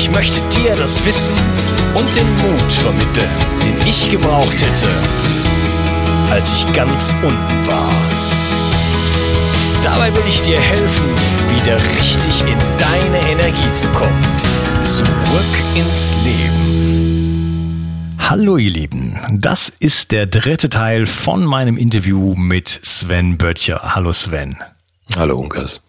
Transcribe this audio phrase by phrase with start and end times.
[0.00, 1.34] Ich möchte dir das Wissen
[1.94, 3.28] und den Mut vermitteln,
[3.64, 4.88] den ich gebraucht hätte,
[6.30, 7.90] als ich ganz unten war.
[9.82, 11.04] Dabei will ich dir helfen,
[11.56, 14.24] wieder richtig in deine Energie zu kommen.
[14.82, 18.14] Zurück ins Leben.
[18.20, 23.96] Hallo ihr Lieben, das ist der dritte Teil von meinem Interview mit Sven Böttcher.
[23.96, 24.58] Hallo Sven.
[25.16, 25.82] Hallo Unkas.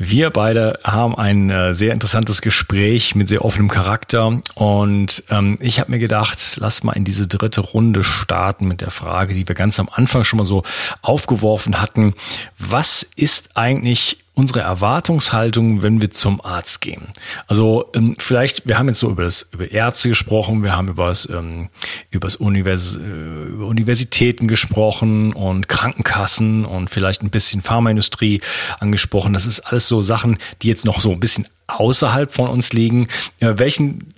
[0.00, 5.80] Wir beide haben ein äh, sehr interessantes Gespräch mit sehr offenem Charakter und ähm, ich
[5.80, 9.56] habe mir gedacht, lass mal in diese dritte Runde starten mit der Frage, die wir
[9.56, 10.62] ganz am Anfang schon mal so
[11.02, 12.14] aufgeworfen hatten.
[12.58, 17.08] Was ist eigentlich unsere Erwartungshaltung, wenn wir zum Arzt gehen.
[17.48, 21.08] Also ähm, vielleicht, wir haben jetzt so über das über Ärzte gesprochen, wir haben über
[21.08, 21.70] das, ähm,
[22.12, 28.40] das Univers äh, über Universitäten gesprochen und Krankenkassen und vielleicht ein bisschen Pharmaindustrie
[28.78, 29.32] angesprochen.
[29.32, 33.08] Das ist alles so Sachen, die jetzt noch so ein bisschen außerhalb von uns liegen.
[33.40, 34.14] Äh, welchen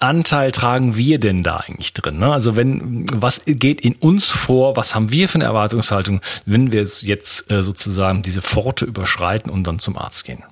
[0.00, 2.18] Anteil tragen wir denn da eigentlich drin?
[2.18, 2.32] Ne?
[2.32, 4.76] Also wenn, was geht in uns vor?
[4.76, 9.64] Was haben wir für eine Erwartungshaltung, wenn wir jetzt äh, sozusagen diese Pforte überschreiten und
[9.64, 10.44] dann zum Arzt gehen?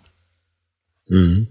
[1.06, 1.46] Mhm.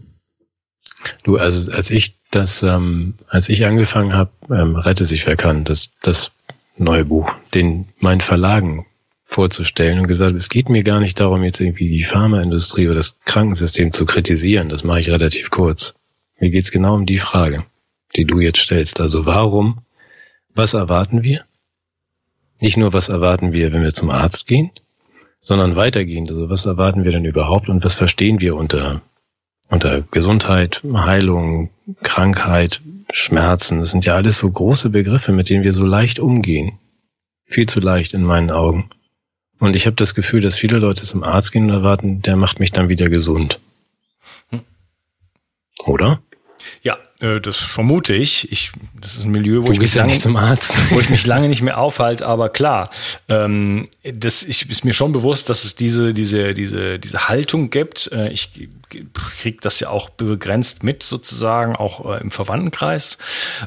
[1.24, 5.64] Du, also als ich das, ähm, als ich angefangen habe, ähm, rette sich wer kann,
[5.64, 6.32] das, das
[6.78, 8.86] neue Buch, den meinen Verlagen
[9.26, 13.16] vorzustellen und gesagt, es geht mir gar nicht darum, jetzt irgendwie die Pharmaindustrie oder das
[13.24, 14.68] Krankensystem zu kritisieren.
[14.68, 15.94] Das mache ich relativ kurz.
[16.40, 17.64] Mir geht's genau um die Frage
[18.16, 19.00] die du jetzt stellst.
[19.00, 19.80] Also warum,
[20.54, 21.46] was erwarten wir?
[22.60, 24.72] Nicht nur, was erwarten wir, wenn wir zum Arzt gehen,
[25.42, 26.30] sondern weitergehend.
[26.32, 29.02] Also was erwarten wir denn überhaupt und was verstehen wir unter,
[29.70, 31.70] unter Gesundheit, Heilung,
[32.02, 32.82] Krankheit,
[33.12, 33.80] Schmerzen?
[33.80, 36.80] Das sind ja alles so große Begriffe, mit denen wir so leicht umgehen.
[37.46, 38.90] Viel zu leicht in meinen Augen.
[39.60, 42.60] Und ich habe das Gefühl, dass viele Leute zum Arzt gehen und erwarten, der macht
[42.60, 43.60] mich dann wieder gesund.
[44.50, 44.62] Hm.
[45.86, 46.22] Oder?
[46.86, 48.52] Ja, äh, das vermute ich.
[48.52, 48.72] ich.
[48.94, 50.14] Das ist ein Milieu, wo ich, mich lange,
[50.92, 52.92] wo ich mich lange nicht mehr aufhalte, aber klar,
[53.28, 58.12] ähm, das ich, ist mir schon bewusst, dass es diese, diese, diese, diese Haltung gibt.
[58.12, 58.70] Äh, ich
[59.40, 63.18] kriege das ja auch begrenzt mit, sozusagen, auch äh, im Verwandtenkreis.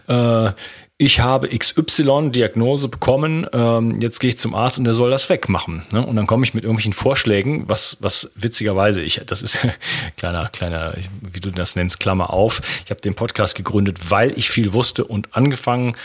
[0.07, 0.53] Äh,
[1.01, 5.85] ich habe XY-Diagnose bekommen, ähm, jetzt gehe ich zum Arzt und der soll das wegmachen.
[5.93, 6.05] Ne?
[6.05, 9.61] Und dann komme ich mit irgendwelchen Vorschlägen, was, was witzigerweise, ich, das ist
[10.17, 12.61] kleiner, kleiner, wie du das nennst, Klammer auf.
[12.85, 15.97] Ich habe den Podcast gegründet, weil ich viel wusste und angefangen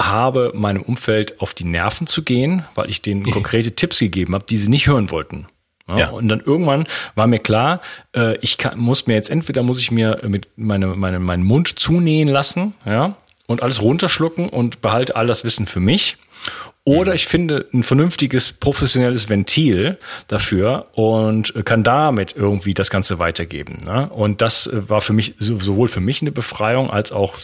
[0.00, 3.32] habe, meinem Umfeld auf die Nerven zu gehen, weil ich denen mhm.
[3.32, 5.48] konkrete Tipps gegeben habe, die sie nicht hören wollten.
[5.86, 6.08] Ja, ja.
[6.08, 7.82] Und dann irgendwann war mir klar,
[8.16, 11.78] äh, ich kann, muss mir jetzt entweder muss ich mir mit meine, meine, meinen Mund
[11.78, 13.16] zunähen lassen, ja,
[13.50, 16.18] und alles runterschlucken und behalte all das Wissen für mich.
[16.84, 19.98] Oder ich finde ein vernünftiges professionelles Ventil
[20.28, 23.78] dafür und kann damit irgendwie das Ganze weitergeben.
[23.84, 24.08] Ne?
[24.08, 27.36] Und das äh, war für mich sowohl für mich eine Befreiung als auch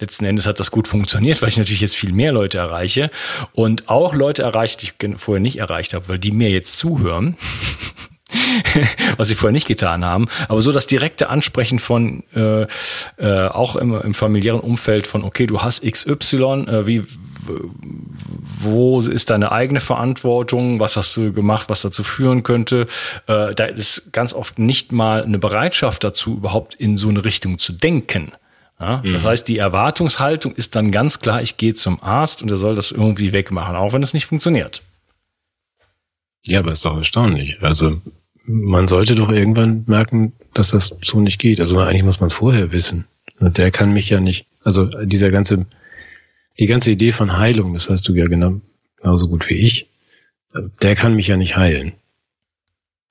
[0.00, 3.08] letzten Endes hat das gut funktioniert, weil ich natürlich jetzt viel mehr Leute erreiche
[3.52, 7.36] und auch Leute erreicht, die ich vorher nicht erreicht habe, weil die mir jetzt zuhören.
[9.16, 10.28] was sie vorher nicht getan haben.
[10.48, 12.66] Aber so das direkte Ansprechen von äh,
[13.18, 17.02] äh, auch im, im familiären Umfeld von, okay, du hast XY, äh, wie
[18.60, 22.86] wo ist deine eigene Verantwortung, was hast du gemacht, was dazu führen könnte.
[23.26, 27.58] Äh, da ist ganz oft nicht mal eine Bereitschaft dazu, überhaupt in so eine Richtung
[27.58, 28.32] zu denken.
[28.78, 29.12] Ja, mhm.
[29.12, 32.74] Das heißt, die Erwartungshaltung ist dann ganz klar, ich gehe zum Arzt und er soll
[32.74, 34.82] das irgendwie wegmachen, auch wenn es nicht funktioniert.
[36.44, 37.62] Ja, aber ist doch erstaunlich.
[37.62, 38.00] Also
[38.44, 41.60] man sollte doch irgendwann merken, dass das so nicht geht.
[41.60, 43.06] Also eigentlich muss man es vorher wissen.
[43.40, 45.66] Der kann mich ja nicht, also dieser ganze,
[46.58, 48.60] die ganze Idee von Heilung, das weißt du ja genau,
[48.96, 49.86] genauso gut wie ich,
[50.82, 51.92] der kann mich ja nicht heilen.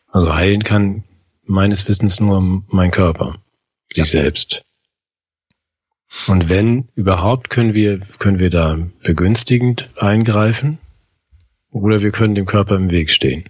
[0.07, 1.04] Also heilen kann
[1.44, 3.38] meines Wissens nur mein Körper,
[3.94, 4.22] sich ja.
[4.22, 4.63] selbst.
[6.27, 10.77] Und wenn überhaupt können wir, können wir da begünstigend eingreifen
[11.72, 13.45] oder wir können dem Körper im Weg stehen.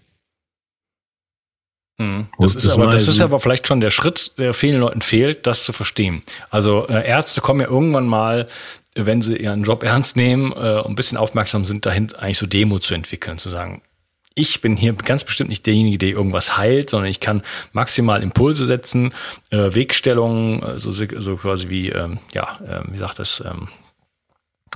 [1.98, 2.28] Mhm.
[2.40, 5.64] Das, ist, aber, das ist aber vielleicht schon der Schritt, der vielen Leuten fehlt, das
[5.64, 6.24] zu verstehen.
[6.50, 8.48] Also äh, Ärzte kommen ja irgendwann mal,
[8.96, 12.46] wenn sie ihren Job ernst nehmen äh, und ein bisschen aufmerksam sind, dahin eigentlich so
[12.46, 13.82] Demo zu entwickeln, zu sagen,
[14.34, 17.44] ich bin hier ganz bestimmt nicht derjenige, der irgendwas heilt, sondern ich kann
[17.74, 19.14] maximal Impulse setzen,
[19.50, 23.68] äh, Wegstellungen, äh, so, so quasi wie, ähm, ja, äh, wie sagt das, ähm,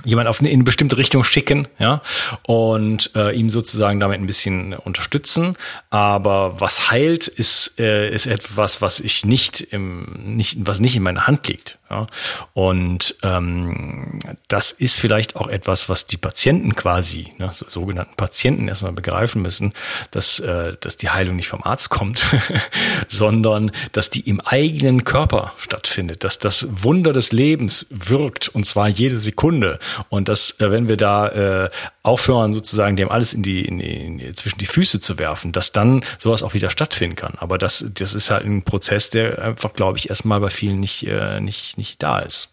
[0.04, 2.02] jemand auf eine, in eine bestimmte Richtung schicken, ja,
[2.42, 5.56] und äh, ihm sozusagen damit ein bisschen unterstützen.
[5.90, 11.02] Aber was heilt, ist, äh, ist etwas, was ich nicht im, nicht, was nicht in
[11.02, 11.78] meiner Hand liegt.
[11.90, 12.06] Ja?
[12.52, 18.68] Und ähm, das ist vielleicht auch etwas, was die Patienten quasi, ne, so, sogenannten Patienten
[18.68, 19.72] erstmal begreifen müssen,
[20.10, 22.26] dass, äh, dass die Heilung nicht vom Arzt kommt,
[23.08, 28.88] sondern dass die im eigenen Körper stattfindet, dass das Wunder des Lebens wirkt und zwar
[28.88, 29.78] jede Sekunde.
[30.08, 31.28] Und dass, äh, wenn wir da
[31.64, 31.70] äh,
[32.02, 35.52] aufhören, sozusagen dem alles in die, in die, in die, zwischen die Füße zu werfen,
[35.52, 37.34] dass dann sowas auch wieder stattfinden kann.
[37.38, 41.06] Aber das, das ist halt ein Prozess, der einfach, glaube ich, erstmal bei vielen nicht,
[41.06, 42.50] äh, nicht, nicht da ist.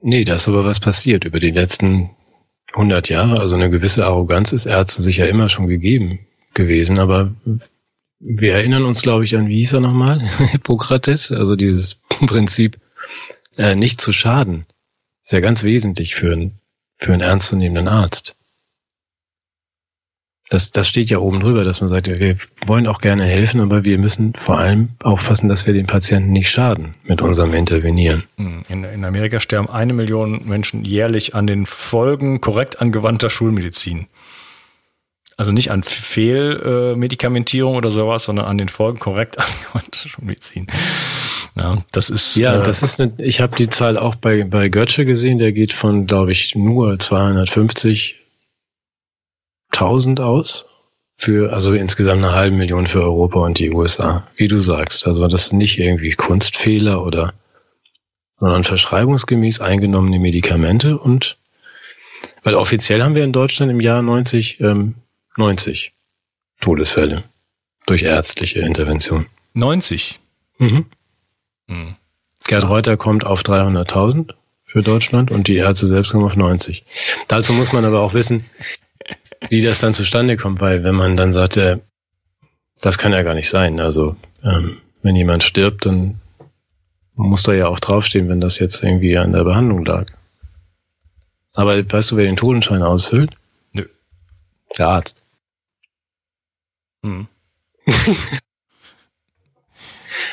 [0.00, 2.10] Nee, da ist aber was passiert über die letzten
[2.72, 3.40] 100 Jahre.
[3.40, 6.20] Also eine gewisse Arroganz ist Ärzte sicher immer schon gegeben
[6.54, 7.34] gewesen, aber
[8.18, 10.20] wir erinnern uns, glaube ich, an, wie hieß er nochmal?
[10.50, 12.78] Hippokrates, also dieses Prinzip,
[13.56, 14.66] äh, nicht zu schaden.
[15.26, 16.52] Ist ja ganz wesentlich für, ein,
[16.98, 18.36] für einen ernstzunehmenden Arzt.
[20.50, 23.84] Das, das steht ja oben drüber, dass man sagt, wir wollen auch gerne helfen, aber
[23.84, 28.22] wir müssen vor allem aufpassen, dass wir den Patienten nicht schaden mit unserem Intervenieren.
[28.36, 34.06] Hm, in, in Amerika sterben eine Million Menschen jährlich an den Folgen korrekt angewandter Schulmedizin.
[35.36, 40.68] Also nicht an Fehlmedikamentierung oder sowas, sondern an den Folgen korrekt angewandter Schulmedizin.
[41.56, 42.36] Ja, das ist.
[42.36, 45.52] Ja, äh, das ist eine, ich habe die Zahl auch bei, bei Götze gesehen, der
[45.52, 48.16] geht von, glaube ich, nur 250
[49.72, 50.66] 1000 aus
[51.14, 55.06] für, also insgesamt eine halbe Million für Europa und die USA, wie du sagst.
[55.06, 57.32] Also das sind nicht irgendwie Kunstfehler oder,
[58.36, 61.36] sondern verschreibungsgemäß eingenommene Medikamente und,
[62.42, 64.94] weil offiziell haben wir in Deutschland im Jahr 90, ähm,
[65.36, 65.92] 90
[66.60, 67.24] Todesfälle
[67.86, 69.26] durch ärztliche Intervention.
[69.54, 70.20] 90?
[70.58, 70.86] Mhm.
[71.68, 71.96] Hm.
[72.46, 76.84] Gerd Reuter kommt auf 300.000 für Deutschland und die Ärzte selbst kommen auf 90.
[77.28, 78.44] Dazu muss man aber auch wissen,
[79.48, 81.78] wie das dann zustande kommt, weil wenn man dann sagt, äh,
[82.80, 83.80] das kann ja gar nicht sein.
[83.80, 86.20] Also ähm, wenn jemand stirbt, dann
[87.14, 90.06] muss da ja auch draufstehen, wenn das jetzt irgendwie an der Behandlung lag.
[91.54, 93.30] Aber weißt du, wer den Totenschein ausfüllt?
[93.72, 93.86] Nö.
[94.76, 95.24] Der Arzt.
[97.02, 97.28] Hm.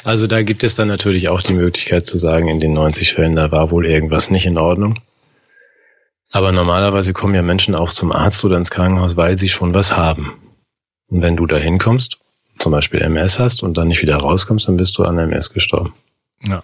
[0.04, 3.36] also da gibt es dann natürlich auch die Möglichkeit zu sagen, in den 90 Fällen,
[3.36, 5.00] da war wohl irgendwas nicht in Ordnung.
[6.32, 9.96] Aber normalerweise kommen ja Menschen auch zum Arzt oder ins Krankenhaus, weil sie schon was
[9.96, 10.34] haben.
[11.08, 12.18] Und wenn du da hinkommst,
[12.58, 15.94] zum Beispiel MS hast und dann nicht wieder rauskommst, dann bist du an MS gestorben.
[16.48, 16.64] Ja.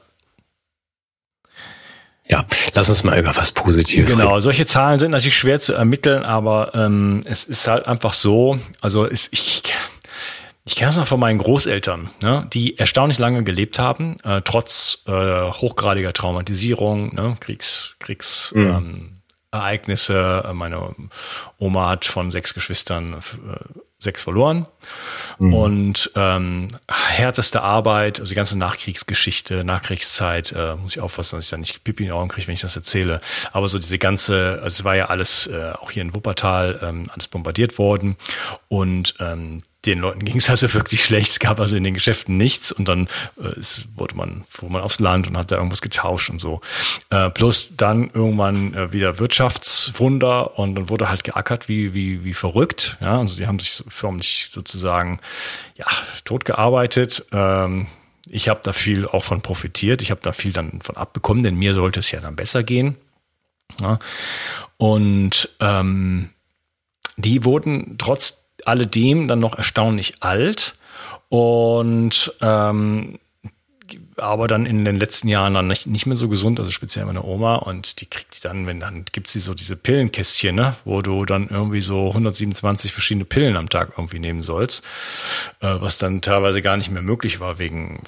[2.28, 4.42] Ja, lass uns mal über was Positives Genau, reden.
[4.42, 9.06] solche Zahlen sind natürlich schwer zu ermitteln, aber ähm, es ist halt einfach so, also
[9.08, 9.64] es, ich,
[10.70, 15.02] ich kenne es noch von meinen Großeltern, ne, die erstaunlich lange gelebt haben, äh, trotz
[15.08, 18.62] äh, hochgradiger Traumatisierung, ne, Kriegs, Kriegs mhm.
[18.62, 19.12] ähm,
[19.52, 20.48] Ereignisse.
[20.54, 20.94] Meine
[21.58, 23.18] Oma hat von sechs Geschwistern
[24.00, 24.66] sechs verloren.
[25.40, 25.54] Mhm.
[25.54, 31.52] Und ähm, härteste Arbeit, also die ganze Nachkriegsgeschichte, Nachkriegszeit, äh, muss ich aufpassen, dass ich
[31.52, 33.20] da nicht Pipi in die Augen kriege, wenn ich das erzähle.
[33.52, 37.10] Aber so diese ganze, also es war ja alles äh, auch hier in Wuppertal, ähm,
[37.14, 38.16] alles bombardiert worden.
[38.70, 41.32] Und ähm, den Leuten ging es also wirklich schlecht.
[41.32, 43.08] Es gab also in den Geschäften nichts und dann
[43.42, 46.60] äh, ist, wurde man, fuhr man aufs Land und hat da irgendwas getauscht und so.
[47.10, 52.34] Äh, plus dann irgendwann äh, wieder Wirtschaftswunder und dann wurde halt geackert wie, wie, wie
[52.34, 52.98] verrückt.
[53.00, 55.20] Ja, also die haben sich förmlich sozusagen
[55.76, 55.86] ja,
[56.26, 57.26] tot gearbeitet.
[57.32, 57.88] Ähm,
[58.28, 60.02] ich habe da viel auch von profitiert.
[60.02, 62.98] Ich habe da viel dann von abbekommen, denn mir sollte es ja dann besser gehen.
[63.80, 63.98] Ja.
[64.78, 66.32] Und ähm,
[67.18, 70.76] die wurden trotz alledem dann noch erstaunlich alt
[71.30, 73.20] und ähm,
[74.18, 77.24] aber dann in den letzten Jahren dann nicht, nicht mehr so gesund, also speziell meine
[77.24, 81.26] Oma und die kriegt dann, wenn dann gibt sie so diese Pillenkästchen, ne, wo du
[81.26, 84.84] dann irgendwie so 127 verschiedene Pillen am Tag irgendwie nehmen sollst,
[85.62, 88.04] äh, was dann teilweise gar nicht mehr möglich war wegen,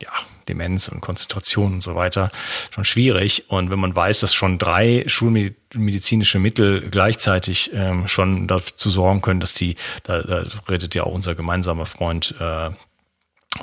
[0.00, 0.10] ja,
[0.50, 2.30] Demenz und Konzentration und so weiter,
[2.70, 3.44] schon schwierig.
[3.48, 9.40] Und wenn man weiß, dass schon drei schulmedizinische Mittel gleichzeitig ähm, schon dazu sorgen können,
[9.40, 12.70] dass die, da, da redet ja auch unser gemeinsamer Freund äh,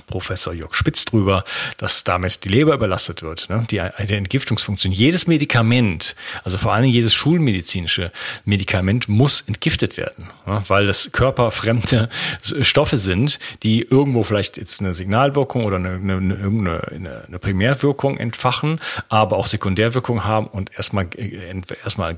[0.06, 1.46] Professor Jörg Spitz drüber,
[1.77, 3.65] dass damit die Leber überlastet wird, ne?
[3.72, 4.91] die, die Entgiftungsfunktion.
[4.91, 6.13] Jedes Medikament,
[6.44, 8.12] also vor allem jedes schulmedizinische
[8.44, 10.62] Medikament muss entgiftet werden, ne?
[10.67, 12.10] weil das körperfremde
[12.41, 18.82] Stoffe sind, die irgendwo vielleicht jetzt eine Signalwirkung oder eine, eine, eine, eine Primärwirkung entfachen,
[19.08, 21.08] aber auch Sekundärwirkung haben und erstmal
[21.82, 22.17] erstmal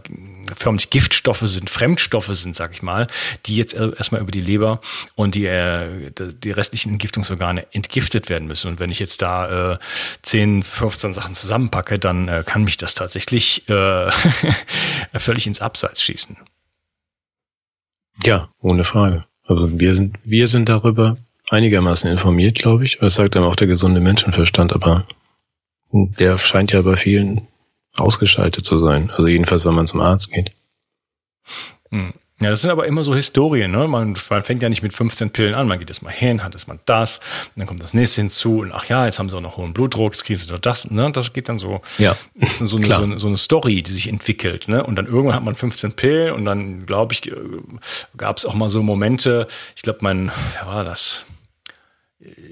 [0.56, 3.06] förmlich Giftstoffe sind, Fremdstoffe sind, sag ich mal,
[3.46, 4.82] die jetzt erstmal über die Leber
[5.14, 8.70] und die, äh, die restlichen Entgiftungsorgane entgiftet werden müssen.
[8.70, 9.80] Und wenn ich jetzt da äh,
[10.24, 14.12] 10, 15 Sachen zusammenpacke, dann äh, kann mich das tatsächlich äh,
[15.14, 16.38] völlig ins Abseits schießen.
[18.24, 19.26] Ja, ohne Frage.
[19.46, 21.18] Also wir sind, wir sind darüber
[21.50, 23.00] einigermaßen informiert, glaube ich.
[23.00, 25.06] Das sagt dann auch der gesunde Menschenverstand, aber
[25.92, 27.48] der scheint ja bei vielen
[27.98, 29.10] ausgeschaltet zu sein.
[29.12, 30.52] Also jedenfalls, wenn man zum Arzt geht.
[31.92, 32.14] Hm.
[32.42, 33.72] Ja, das sind aber immer so Historien.
[33.72, 33.88] Ne?
[33.88, 35.68] Man, man fängt ja nicht mit 15 Pillen an.
[35.68, 38.60] Man geht jetzt mal hin, hat jetzt mal das, und dann kommt das nächste hinzu
[38.60, 40.90] und ach ja, jetzt haben sie auch noch hohen Blutdruck, jetzt kriegen sie doch das.
[40.90, 41.12] Ne?
[41.12, 41.82] Das geht dann so.
[41.98, 42.16] Ja.
[42.36, 44.70] Das ist so eine, so, eine, so eine Story, die sich entwickelt.
[44.70, 44.84] Ne?
[44.84, 47.30] Und dann irgendwann hat man 15 Pillen und dann, glaube ich,
[48.16, 49.48] gab es auch mal so Momente.
[49.76, 51.26] Ich glaube, mein, ja, war das?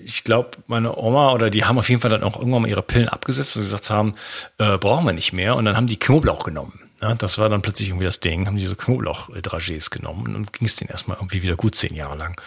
[0.06, 2.82] ich glaube, meine Oma oder die haben auf jeden Fall dann auch irgendwann mal ihre
[2.82, 4.14] Pillen abgesetzt, sie gesagt haben,
[4.58, 5.56] äh, brauchen wir nicht mehr.
[5.56, 6.87] Und dann haben die Knoblauch genommen.
[7.02, 10.66] Ja, das war dann plötzlich irgendwie das Ding, haben die so Knoblauch-Dragés genommen und ging
[10.66, 12.42] es denen erstmal irgendwie wieder gut zehn Jahre lang.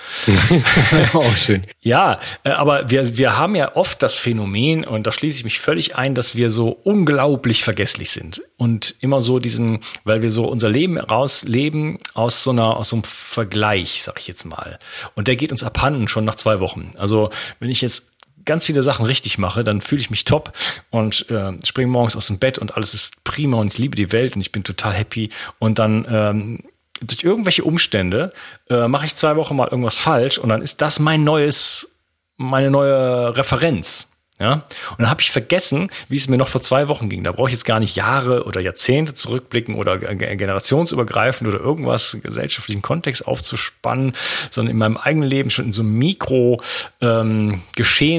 [1.12, 1.62] Auch schön.
[1.82, 5.60] Ja, äh, aber wir, wir haben ja oft das Phänomen, und da schließe ich mich
[5.60, 10.46] völlig ein, dass wir so unglaublich vergesslich sind und immer so diesen, weil wir so
[10.46, 14.80] unser Leben rausleben aus so einer, aus so einem Vergleich, sag ich jetzt mal.
[15.14, 16.90] Und der geht uns abhanden schon nach zwei Wochen.
[16.98, 17.30] Also
[17.60, 18.04] wenn ich jetzt
[18.44, 20.52] ganz viele Sachen richtig mache, dann fühle ich mich top
[20.90, 24.12] und äh, springe morgens aus dem Bett und alles ist prima und ich liebe die
[24.12, 25.30] Welt und ich bin total happy.
[25.58, 26.64] Und dann ähm,
[27.00, 28.32] durch irgendwelche Umstände
[28.68, 31.88] äh, mache ich zwei Wochen mal irgendwas falsch und dann ist das mein neues,
[32.36, 34.08] meine neue Referenz.
[34.40, 34.54] Ja?
[34.54, 37.22] Und dann habe ich vergessen, wie es mir noch vor zwei Wochen ging.
[37.22, 42.80] Da brauche ich jetzt gar nicht Jahre oder Jahrzehnte zurückblicken oder generationsübergreifend oder irgendwas gesellschaftlichen
[42.80, 44.14] Kontext aufzuspannen,
[44.50, 47.60] sondern in meinem eigenen Leben schon in so einem Mikro-Geschehen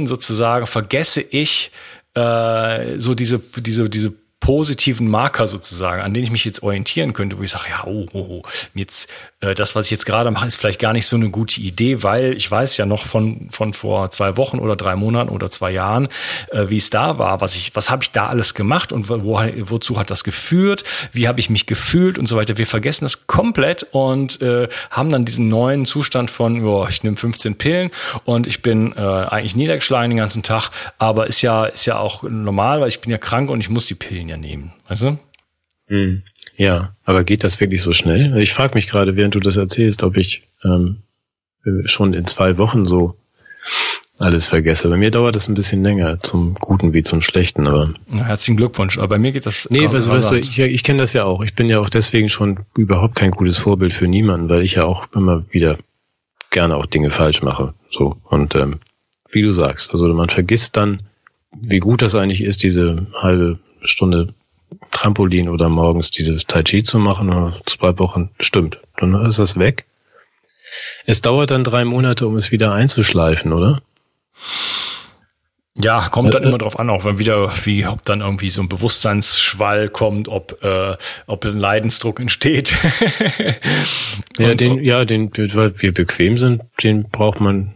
[0.04, 1.72] ähm, sozusagen vergesse ich
[2.14, 7.40] äh, so diese, diese, diese positiven Marker sozusagen, an denen ich mich jetzt orientieren könnte,
[7.40, 8.42] wo ich sage, ja, oh, oh, oh
[8.74, 9.08] jetzt
[9.40, 12.04] äh, das, was ich jetzt gerade mache, ist vielleicht gar nicht so eine gute Idee,
[12.04, 15.72] weil ich weiß ja noch von von vor zwei Wochen oder drei Monaten oder zwei
[15.72, 16.08] Jahren,
[16.52, 19.40] äh, wie es da war, was ich, was habe ich da alles gemacht und wo,
[19.62, 22.58] wozu hat das geführt, wie habe ich mich gefühlt und so weiter.
[22.58, 27.16] Wir vergessen das komplett und äh, haben dann diesen neuen Zustand von, oh, ich nehme
[27.16, 27.92] 15 Pillen
[28.26, 32.24] und ich bin äh, eigentlich niedergeschlagen den ganzen Tag, aber ist ja ist ja auch
[32.24, 34.74] normal, weil ich bin ja krank und ich muss die Pillen ja nehmen.
[34.88, 35.20] Weißt du?
[35.88, 36.24] Hm.
[36.58, 38.38] Ja, aber geht das wirklich so schnell?
[38.38, 40.98] Ich frage mich gerade, während du das erzählst, ob ich ähm,
[41.86, 43.16] schon in zwei Wochen so
[44.20, 44.88] alles vergesse.
[44.88, 47.94] Bei mir dauert das ein bisschen länger, zum Guten wie zum Schlechten, aber.
[48.12, 49.68] Herzlichen Glückwunsch, aber bei mir geht das.
[49.70, 51.44] Nee, weißt du, ich, ich kenne das ja auch.
[51.44, 54.86] Ich bin ja auch deswegen schon überhaupt kein gutes Vorbild für niemanden, weil ich ja
[54.86, 55.78] auch immer wieder
[56.52, 57.74] gerne auch Dinge falsch mache.
[57.90, 58.18] So.
[58.24, 58.80] Und ähm,
[59.32, 61.02] wie du sagst, also man vergisst dann,
[61.60, 64.34] wie gut das eigentlich ist, diese halbe Stunde
[64.92, 69.58] Trampolin oder morgens diese Tai Chi zu machen, oder zwei Wochen, stimmt, dann ist das
[69.58, 69.86] weg.
[71.06, 73.82] Es dauert dann drei Monate, um es wieder einzuschleifen, oder?
[75.74, 78.70] Ja, kommt dann immer drauf an, auch wenn wieder, wie, ob dann irgendwie so ein
[78.70, 80.98] Bewusstseinsschwall kommt, ob, äh,
[81.28, 82.78] ob ein Leidensdruck entsteht.
[84.38, 87.74] ja, den, ja, den, weil wir bequem sind, den braucht man,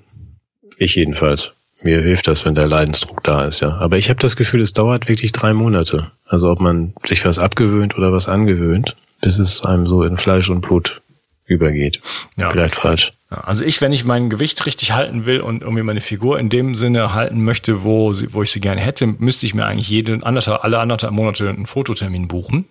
[0.77, 1.54] ich jedenfalls.
[1.85, 3.77] Mir hilft das, wenn der Leidensdruck da ist, ja.
[3.77, 6.11] Aber ich habe das Gefühl, es dauert wirklich drei Monate.
[6.25, 10.49] Also ob man sich was abgewöhnt oder was angewöhnt, bis es einem so in Fleisch
[10.49, 11.01] und Blut
[11.45, 12.01] übergeht.
[12.37, 12.49] Ja.
[12.49, 13.13] Vielleicht falsch.
[13.43, 16.75] Also ich, wenn ich mein Gewicht richtig halten will und irgendwie meine Figur in dem
[16.75, 20.19] Sinne halten möchte, wo, sie, wo ich sie gerne hätte, müsste ich mir eigentlich jede
[20.23, 22.65] anderthalb, alle anderthalb Monate einen Fototermin buchen.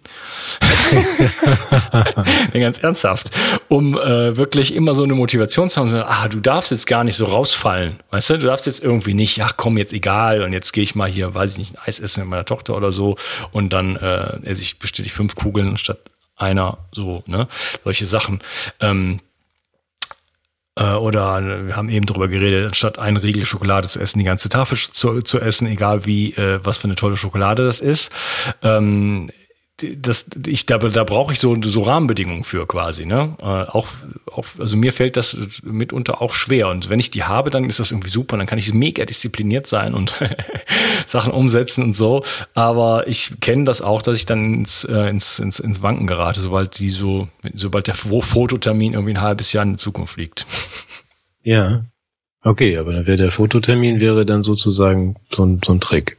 [2.52, 3.30] nee, ganz ernsthaft.
[3.68, 7.04] Um äh, wirklich immer so eine Motivation zu haben, so, ah, du darfst jetzt gar
[7.04, 8.00] nicht so rausfallen.
[8.10, 10.94] Weißt du, du darfst jetzt irgendwie nicht, ach komm, jetzt egal und jetzt gehe ich
[10.94, 13.16] mal hier, weiß ich nicht, ein Eis essen mit meiner Tochter oder so
[13.52, 15.98] und dann äh, esse ich ich fünf Kugeln statt
[16.36, 17.46] einer, so, ne?
[17.82, 18.40] Solche Sachen.
[18.80, 19.33] Ähm, äh,
[20.76, 24.76] oder wir haben eben darüber geredet, anstatt einen Riegel Schokolade zu essen, die ganze Tafel
[24.76, 28.10] zu, zu essen, egal wie, äh, was für eine tolle Schokolade das ist.
[28.62, 29.30] Ähm,
[29.82, 33.36] das, ich glaube, da brauche ich so, so Rahmenbedingungen für quasi, ne?
[33.40, 33.88] Äh, auch,
[34.30, 36.68] auch, also mir fällt das mitunter auch schwer.
[36.68, 38.36] Und wenn ich die habe, dann ist das irgendwie super.
[38.36, 40.14] Dann kann ich mega diszipliniert sein und
[41.06, 42.22] Sachen umsetzen und so.
[42.54, 46.40] Aber ich kenne das auch, dass ich dann ins, äh, ins, ins, ins Wanken gerate,
[46.40, 50.46] sobald die so, sobald der Fototermin irgendwie ein halbes Jahr in die Zukunft liegt.
[51.42, 51.84] Ja.
[52.42, 56.16] Okay, aber dann wäre der Fototermin wäre dann sozusagen so ein, so ein Trick.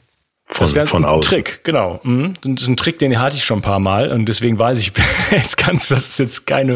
[0.47, 1.29] Von, das wäre ein außen.
[1.29, 1.99] Trick, genau.
[2.03, 2.35] Mhm.
[2.45, 4.91] Ein Trick, den hatte ich schon ein paar Mal und deswegen weiß ich
[5.31, 6.73] jetzt ganz, das ist jetzt keine,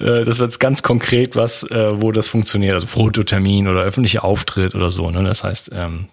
[0.00, 4.24] äh, das wird jetzt ganz konkret was, äh, wo das funktioniert, also Fototermin oder öffentlicher
[4.24, 5.10] Auftritt oder so.
[5.10, 5.22] Ne?
[5.24, 6.08] Das heißt, ähm,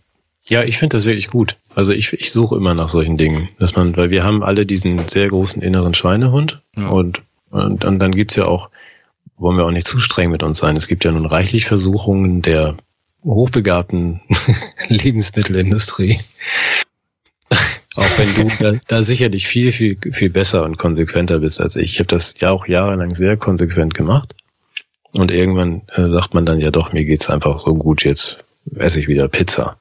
[0.50, 1.56] ja, ich finde das wirklich gut.
[1.74, 5.08] Also ich, ich suche immer nach solchen Dingen, dass man, weil wir haben alle diesen
[5.08, 6.88] sehr großen inneren Schweinehund ja.
[6.88, 8.70] und, und, und dann gibt's ja auch,
[9.38, 10.76] wollen wir auch nicht zu streng mit uns sein.
[10.76, 12.76] Es gibt ja nun reichlich Versuchungen der
[13.24, 14.22] hochbegabten
[14.88, 16.20] Lebensmittelindustrie,
[18.00, 21.94] auch wenn du da, da sicherlich viel, viel, viel besser und konsequenter bist als ich.
[21.94, 24.36] Ich habe das ja auch jahrelang sehr konsequent gemacht.
[25.12, 28.38] Und irgendwann äh, sagt man dann ja doch, mir geht's einfach so gut, jetzt
[28.76, 29.78] esse ich wieder Pizza.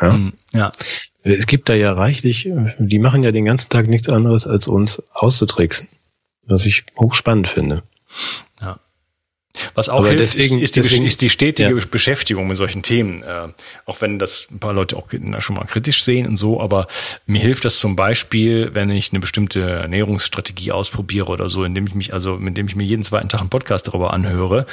[0.00, 0.12] Ja?
[0.12, 0.70] Mm, ja.
[1.22, 2.48] Es gibt da ja reichlich,
[2.78, 5.88] die machen ja den ganzen Tag nichts anderes, als uns auszutricksen.
[6.46, 7.82] Was ich hochspannend finde.
[8.60, 8.78] Ja.
[9.74, 11.84] Was auch hilft, deswegen, ist, die, deswegen, ist die stetige ja.
[11.90, 13.22] Beschäftigung mit solchen Themen.
[13.22, 13.48] Äh,
[13.84, 15.08] auch wenn das ein paar Leute auch
[15.40, 16.60] schon mal kritisch sehen und so.
[16.60, 16.86] Aber
[17.26, 21.94] mir hilft das zum Beispiel, wenn ich eine bestimmte Ernährungsstrategie ausprobiere oder so, indem ich
[21.94, 24.66] mich, also indem ich mir jeden zweiten Tag einen Podcast darüber anhöre,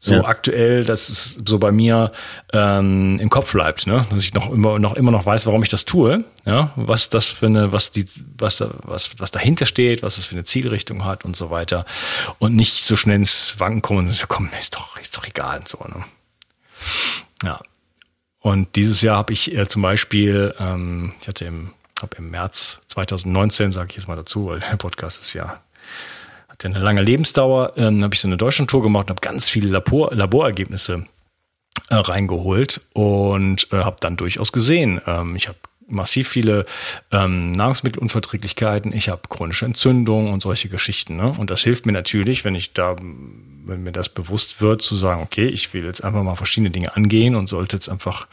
[0.00, 0.24] so ja.
[0.24, 2.12] aktuell, dass es so bei mir
[2.52, 4.06] ähm, im Kopf bleibt, ne?
[4.10, 7.26] dass ich noch immer noch immer noch weiß, warum ich das tue, ja, was das
[7.26, 8.06] für eine, was die,
[8.38, 11.84] was da, was was dahinter steht, was das für eine Zielrichtung hat und so weiter
[12.38, 15.58] und nicht so schnell ins Wanken kommen und so, komm, ist doch ist doch egal
[15.58, 16.04] und so, ne?
[17.42, 17.60] Ja.
[18.40, 22.78] Und dieses Jahr habe ich äh, zum Beispiel, ähm, ich hatte im, hab im März
[22.86, 25.60] 2019, sage ich jetzt mal dazu, weil der Podcast ist ja
[26.58, 29.48] hat ja eine lange Lebensdauer, ähm, habe ich so eine Deutschlandtour gemacht und habe ganz
[29.48, 31.06] viele Labor Laborergebnisse
[31.90, 36.66] äh, reingeholt und äh, habe dann durchaus gesehen, ähm, ich habe massiv viele
[37.12, 41.16] ähm, Nahrungsmittelunverträglichkeiten, ich habe chronische Entzündungen und solche Geschichten.
[41.16, 41.32] Ne?
[41.38, 45.22] Und das hilft mir natürlich, wenn ich da, wenn mir das bewusst wird, zu sagen,
[45.22, 48.26] okay, ich will jetzt einfach mal verschiedene Dinge angehen und sollte jetzt einfach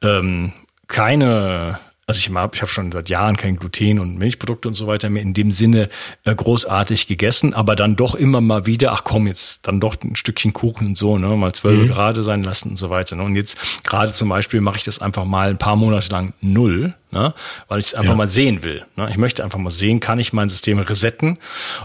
[0.00, 0.52] ähm,
[0.88, 1.78] keine
[2.12, 5.22] also ich habe ich schon seit Jahren kein Gluten und Milchprodukte und so weiter mehr
[5.22, 5.88] in dem Sinne
[6.24, 10.14] äh, großartig gegessen, aber dann doch immer mal wieder, ach komm, jetzt dann doch ein
[10.14, 11.92] Stückchen Kuchen und so, ne, mal zwölf mhm.
[11.92, 13.16] Grad sein lassen und so weiter.
[13.16, 13.22] Ne?
[13.22, 16.94] Und jetzt gerade zum Beispiel mache ich das einfach mal ein paar Monate lang null,
[17.10, 17.32] ne,
[17.68, 18.16] weil ich es einfach ja.
[18.16, 18.84] mal sehen will.
[18.96, 19.08] Ne?
[19.10, 21.38] Ich möchte einfach mal sehen, kann ich mein System resetten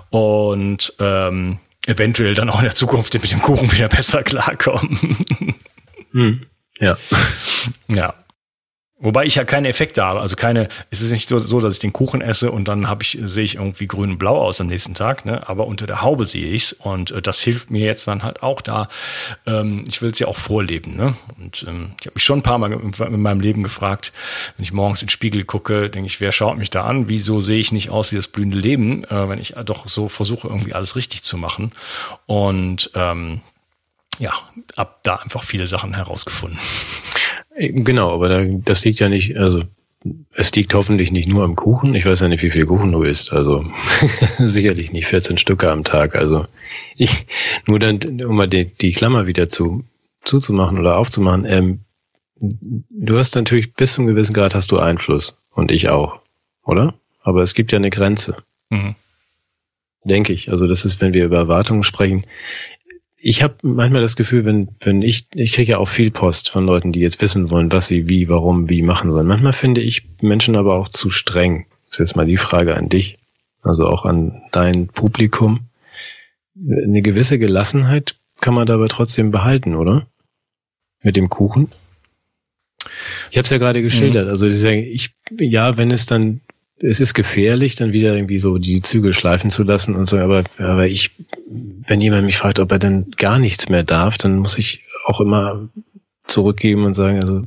[0.10, 5.16] und ähm, eventuell dann auch in der Zukunft mit dem Kuchen wieder besser klarkommen.
[6.12, 6.42] Mhm.
[6.80, 6.98] Ja.
[7.88, 8.14] Ja.
[9.00, 11.94] Wobei ich ja keine Effekte habe, also keine, es ist nicht so, dass ich den
[11.94, 14.96] Kuchen esse und dann habe ich, sehe ich irgendwie grün und blau aus am nächsten
[14.96, 15.48] Tag, ne?
[15.48, 18.60] aber unter der Haube sehe ich's und äh, das hilft mir jetzt dann halt auch
[18.60, 18.88] da,
[19.46, 20.92] ähm, ich will es ja auch vorleben.
[20.92, 21.14] Ne?
[21.38, 24.14] Und ähm, ich habe mich schon ein paar Mal in meinem Leben gefragt,
[24.58, 27.08] wenn ich morgens in den Spiegel gucke, denke ich, wer schaut mich da an?
[27.08, 30.48] Wieso sehe ich nicht aus wie das blühende Leben, äh, wenn ich doch so versuche,
[30.48, 31.72] irgendwie alles richtig zu machen?
[32.26, 33.42] Und ähm,
[34.18, 34.34] ja,
[34.76, 36.58] ab da einfach viele Sachen herausgefunden.
[37.58, 39.64] Genau, aber da, das liegt ja nicht, also
[40.34, 41.96] es liegt hoffentlich nicht nur am Kuchen.
[41.96, 43.34] Ich weiß ja nicht, wie viel Kuchen du isst.
[43.34, 43.66] Also
[44.38, 46.16] sicherlich nicht 14 Stücke am Tag.
[46.16, 46.46] Also
[46.96, 47.26] ich,
[47.66, 49.84] nur dann, um mal die, die Klammer wieder zu,
[50.24, 51.80] zuzumachen oder aufzumachen, ähm,
[52.40, 55.38] du hast natürlich bis zum gewissen Grad hast du Einfluss.
[55.52, 56.20] Und ich auch.
[56.64, 56.94] Oder?
[57.24, 58.38] Aber es gibt ja eine Grenze.
[58.70, 58.94] Mhm.
[60.04, 60.52] Denke ich.
[60.52, 62.24] Also das ist, wenn wir über Erwartungen sprechen
[63.28, 66.66] ich habe manchmal das Gefühl, wenn, wenn ich, ich kriege ja auch viel Post von
[66.66, 69.28] Leuten, die jetzt wissen wollen, was sie wie, warum, wie machen sollen.
[69.28, 71.66] Manchmal finde ich Menschen aber auch zu streng.
[71.88, 73.18] Das ist jetzt mal die Frage an dich,
[73.64, 75.60] also auch an dein Publikum.
[76.56, 80.08] Eine gewisse Gelassenheit kann man dabei trotzdem behalten, oder?
[81.04, 81.70] Mit dem Kuchen?
[83.30, 84.28] Ich habe es ja gerade geschildert.
[84.28, 84.30] Mhm.
[84.30, 86.40] Also ich, ja, wenn es dann
[86.82, 90.44] es ist gefährlich, dann wieder irgendwie so die Zügel schleifen zu lassen und so, aber,
[90.60, 91.12] aber ich,
[91.88, 95.22] wenn jemand mich fragt, ob er denn gar nichts mehr darf, dann muss ich auch
[95.22, 95.70] immer
[96.26, 97.44] zurückgeben und sagen, also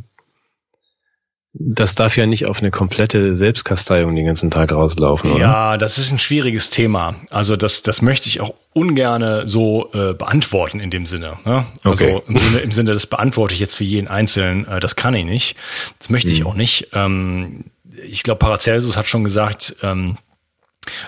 [1.53, 5.41] das darf ja nicht auf eine komplette Selbstkasteiung den ganzen Tag rauslaufen, oder?
[5.41, 7.17] Ja, das ist ein schwieriges Thema.
[7.31, 11.39] Also das, das möchte ich auch ungerne so äh, beantworten in dem Sinne.
[11.45, 11.67] Ne?
[11.83, 12.23] Also okay.
[12.29, 15.25] im, Sinne, im Sinne, das beantworte ich jetzt für jeden Einzelnen, äh, das kann ich
[15.25, 15.57] nicht.
[15.99, 16.47] Das möchte ich mhm.
[16.47, 16.89] auch nicht.
[16.93, 17.65] Ähm,
[18.05, 20.17] ich glaube, Paracelsus hat schon gesagt, ähm,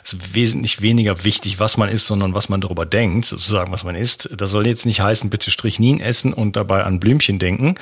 [0.04, 3.84] es ist wesentlich weniger wichtig, was man isst, sondern was man darüber denkt, sozusagen, was
[3.84, 4.28] man isst.
[4.36, 7.74] Das soll jetzt nicht heißen, bitte Strichnin essen und dabei an Blümchen denken.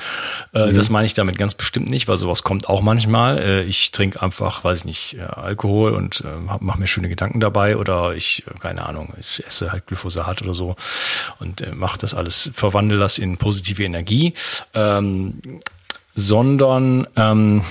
[0.53, 0.75] Äh, mhm.
[0.75, 3.39] Das meine ich damit ganz bestimmt nicht, weil sowas kommt auch manchmal.
[3.39, 6.23] Äh, ich trinke einfach, weiß ich nicht, äh, Alkohol und
[6.59, 10.75] mache mir schöne Gedanken dabei oder ich, keine Ahnung, ich esse halt Glyphosat oder so
[11.39, 14.33] und mache das alles, verwandle das in positive Energie.
[14.73, 15.59] Ähm,
[16.13, 17.63] sondern ähm,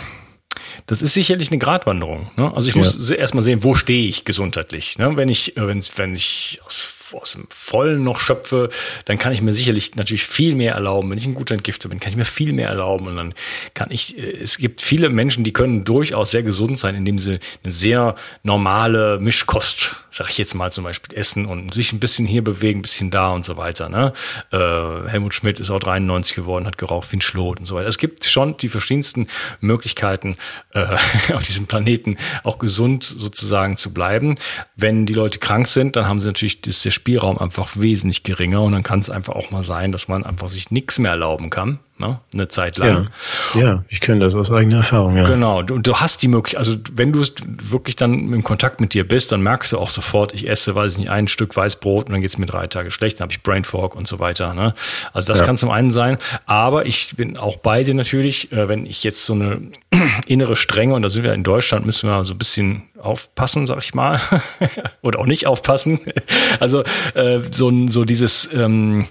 [0.91, 2.33] das ist sicherlich eine Gratwanderung.
[2.37, 2.53] Ne?
[2.53, 2.81] Also ich ja.
[2.81, 4.99] muss erstmal sehen, wo stehe ich gesundheitlich.
[4.99, 5.17] Ne?
[5.17, 6.83] Wenn ich, wenn, wenn ich aus
[7.15, 8.69] aus dem Vollen noch schöpfe,
[9.05, 11.11] dann kann ich mir sicherlich natürlich viel mehr erlauben.
[11.11, 13.07] Wenn ich ein guter Entgifter bin, kann ich mir viel mehr erlauben.
[13.09, 13.35] Und dann
[13.75, 17.39] kann ich, äh, es gibt viele Menschen, die können durchaus sehr gesund sein, indem sie
[17.63, 22.27] eine sehr normale Mischkost, sag ich jetzt mal zum Beispiel, essen und sich ein bisschen
[22.27, 23.89] hier bewegen, ein bisschen da und so weiter.
[23.89, 24.13] Ne?
[24.53, 27.89] Äh, Helmut Schmidt ist auch 93 geworden, hat geraucht wie ein Schlot und so weiter.
[27.89, 29.27] Es gibt schon die verschiedensten
[29.61, 30.37] Möglichkeiten,
[30.73, 30.87] äh,
[31.33, 34.37] auf diesem Planeten auch gesund sozusagen zu bleiben.
[34.77, 38.63] Wenn die Leute krank sind, dann haben sie natürlich das sehr Spielraum einfach wesentlich geringer
[38.63, 41.49] und dann kann es einfach auch mal sein, dass man einfach sich nichts mehr erlauben
[41.49, 42.21] kann, ne?
[42.35, 43.09] eine Zeit lang.
[43.55, 45.17] Ja, ja ich kenne das aus eigener Erfahrung.
[45.17, 45.25] Ja.
[45.25, 49.07] Genau, du, du hast die Möglichkeit, also wenn du wirklich dann im Kontakt mit dir
[49.07, 52.13] bist, dann merkst du auch sofort, ich esse, weiß ich nicht, ein Stück Weißbrot und
[52.13, 54.55] dann geht es mir drei Tage schlecht, dann habe ich Brain Fog und so weiter.
[54.55, 54.75] Ne?
[55.13, 55.47] Also das ja.
[55.47, 59.25] kann zum einen sein, aber ich bin auch bei dir natürlich, äh, wenn ich jetzt
[59.25, 59.61] so eine
[60.27, 63.79] innere Strenge, und da sind wir in Deutschland, müssen wir so ein bisschen aufpassen, sag
[63.79, 64.21] ich mal,
[65.03, 66.01] oder auch nicht aufpassen.
[66.59, 66.83] Also
[67.15, 69.07] äh, so, so dieses ähm,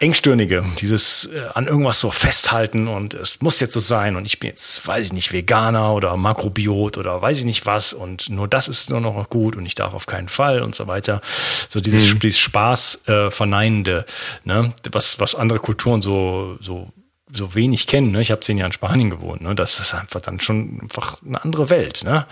[0.00, 4.40] engstirnige, dieses äh, an irgendwas so festhalten und es muss jetzt so sein und ich
[4.40, 8.48] bin jetzt, weiß ich nicht, Veganer oder Makrobiot oder weiß ich nicht was und nur
[8.48, 11.20] das ist nur noch gut und ich darf auf keinen Fall und so weiter.
[11.68, 12.18] So dieses, mhm.
[12.18, 14.06] dieses Spaß äh, verneinende,
[14.44, 16.88] ne, was was andere Kulturen so so
[17.32, 18.12] so wenig kennen.
[18.12, 18.20] Ne?
[18.20, 19.42] Ich habe zehn Jahre in Spanien gewohnt.
[19.42, 19.54] Ne?
[19.54, 22.02] Das ist einfach dann schon einfach eine andere Welt.
[22.04, 22.24] Ne?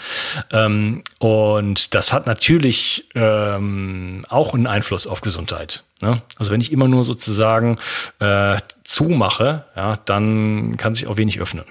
[0.53, 5.85] Ähm, und das hat natürlich ähm, auch einen Einfluss auf Gesundheit.
[6.01, 6.23] Ne?
[6.37, 7.79] Also wenn ich immer nur sozusagen
[8.21, 11.65] äh, zumache, ja, dann kann sich auch wenig öffnen.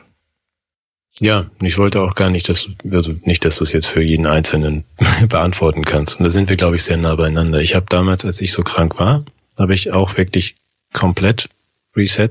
[1.20, 4.28] Ja, ich wollte auch gar nicht, dass also nicht, dass du es jetzt für jeden
[4.28, 4.84] Einzelnen
[5.30, 6.18] beantworten kannst.
[6.18, 7.60] Und da sind wir, glaube ich, sehr nah beieinander.
[7.60, 9.26] Ich habe damals, als ich so krank war,
[9.58, 10.56] habe ich auch wirklich
[10.94, 11.50] komplett
[11.96, 12.30] Reset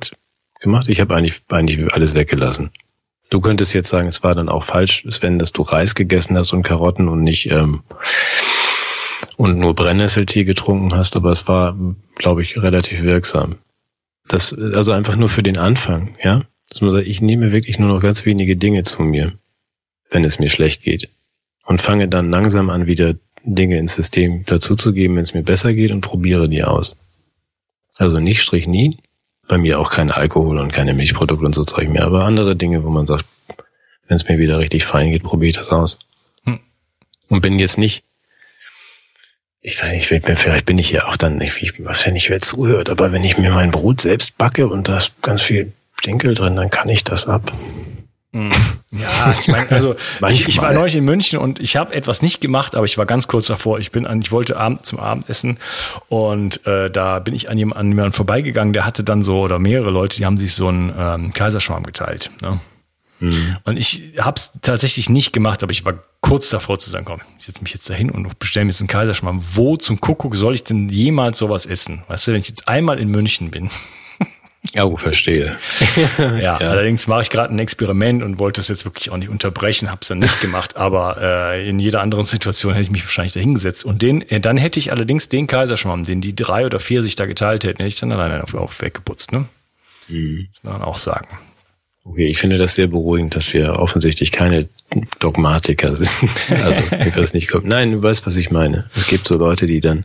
[0.66, 0.88] gemacht.
[0.88, 2.70] Ich habe eigentlich, eigentlich alles weggelassen.
[3.30, 6.52] Du könntest jetzt sagen, es war dann auch falsch, Sven, dass du Reis gegessen hast
[6.52, 7.82] und Karotten und nicht ähm,
[9.36, 11.76] und nur Brennnesseltee getrunken hast, aber es war,
[12.16, 13.56] glaube ich, relativ wirksam.
[14.28, 16.42] Das also einfach nur für den Anfang, ja.
[16.68, 19.32] Dass man sagt, ich nehme wirklich nur noch ganz wenige Dinge zu mir,
[20.10, 21.08] wenn es mir schlecht geht.
[21.64, 25.92] Und fange dann langsam an, wieder Dinge ins System dazuzugeben, wenn es mir besser geht
[25.92, 26.96] und probiere die aus.
[27.96, 28.98] Also nicht Strich nie,
[29.48, 32.84] bei mir auch kein Alkohol und keine Milchprodukte und so Zeug mehr, aber andere Dinge,
[32.84, 33.24] wo man sagt,
[34.06, 35.98] wenn es mir wieder richtig fein geht, probiere ich das aus.
[36.44, 36.60] Hm.
[37.28, 38.04] Und bin jetzt nicht,
[39.60, 42.88] ich weiß nicht, vielleicht bin ich ja auch dann nicht, was wenn ich wer zuhört,
[42.88, 46.56] aber wenn ich mir mein Brot selbst backe und da ist ganz viel Stinkel drin,
[46.56, 47.52] dann kann ich das ab.
[48.36, 48.52] Hm.
[48.92, 49.96] Ja, ich meine, also
[50.28, 53.06] ich, ich, war neulich in München und ich habe etwas nicht gemacht, aber ich war
[53.06, 53.78] ganz kurz davor.
[53.78, 55.56] Ich bin an, ich wollte Abend zum Abendessen
[56.10, 59.58] und äh, da bin ich an jemandem, an jemandem vorbeigegangen, der hatte dann so oder
[59.58, 62.30] mehrere Leute, die haben sich so einen ähm, Kaiserschmarrn geteilt.
[62.42, 62.60] Ne?
[63.20, 63.56] Mhm.
[63.64, 67.22] Und ich habe es tatsächlich nicht gemacht, aber ich war kurz davor zu sagen, komm,
[67.38, 69.42] ich setze mich jetzt dahin und bestelle mir jetzt einen Kaiserschmarrn.
[69.54, 72.02] Wo zum Kuckuck soll ich denn jemals sowas essen?
[72.08, 73.70] Weißt du, wenn ich jetzt einmal in München bin
[74.78, 75.56] Oh, verstehe.
[76.18, 79.28] ja, ja, allerdings mache ich gerade ein Experiment und wollte es jetzt wirklich auch nicht
[79.28, 83.04] unterbrechen, habe es dann nicht gemacht, aber äh, in jeder anderen Situation hätte ich mich
[83.04, 83.84] wahrscheinlich da hingesetzt.
[83.84, 87.14] Und den, äh, dann hätte ich allerdings den Kaiserschwamm, den die drei oder vier sich
[87.14, 89.46] da geteilt hätten, hätte ich dann alleine auf, auf weggeputzt, ne?
[90.08, 90.48] Mhm.
[90.52, 91.28] Das kann man auch sagen.
[92.04, 94.68] Okay, ich finde das sehr beruhigend, dass wir offensichtlich keine
[95.18, 96.10] Dogmatiker sind.
[96.48, 97.66] Also, ich weiß nicht kommt.
[97.66, 98.88] Nein, du weißt, was ich meine.
[98.94, 100.04] Es gibt so Leute, die dann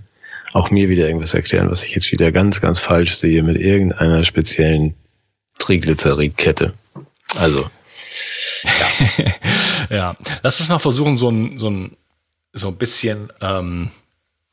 [0.53, 4.23] auch mir wieder irgendwas erklären, was ich jetzt wieder ganz, ganz falsch sehe mit irgendeiner
[4.23, 4.95] speziellen
[5.59, 6.73] Triglyceridkette.
[7.35, 7.69] Also,
[8.63, 9.35] ja.
[9.89, 11.97] ja, lass uns mal versuchen, so ein, so ein,
[12.53, 13.91] so ein bisschen ähm,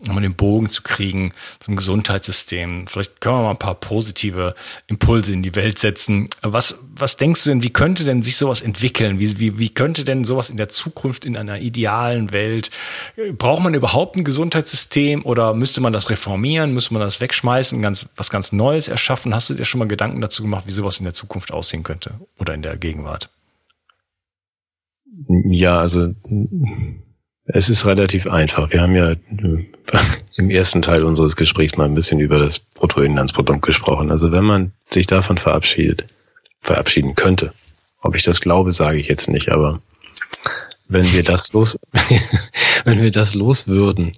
[0.06, 2.87] um den Bogen zu kriegen zum Gesundheitssystem.
[2.87, 4.54] Vielleicht können wir mal ein paar positive
[4.87, 6.28] Impulse in die Welt setzen.
[6.42, 9.18] Was, was denkst du denn, wie könnte denn sich sowas entwickeln?
[9.18, 12.70] Wie, wie, wie könnte denn sowas in der Zukunft in einer idealen Welt?
[13.37, 16.74] Braucht man überhaupt ein Gesundheitssystem oder müsste man das reformieren?
[16.74, 19.34] Müsste man das wegschmeißen, ganz, was ganz Neues erschaffen?
[19.34, 22.14] Hast du dir schon mal Gedanken dazu gemacht, wie sowas in der Zukunft aussehen könnte
[22.38, 23.30] oder in der Gegenwart?
[25.28, 26.14] Ja, also
[27.44, 28.72] es ist relativ einfach.
[28.72, 29.14] Wir haben ja
[30.37, 34.11] im ersten Teil unseres Gesprächs mal ein bisschen über das Bruttoinlandsprodukt gesprochen.
[34.11, 36.04] Also wenn man sich davon verabschiedet,
[36.61, 37.53] verabschieden könnte,
[38.01, 39.81] ob ich das glaube, sage ich jetzt nicht, aber
[40.88, 41.79] wenn wir das los,
[42.85, 44.16] wenn wir das los würden,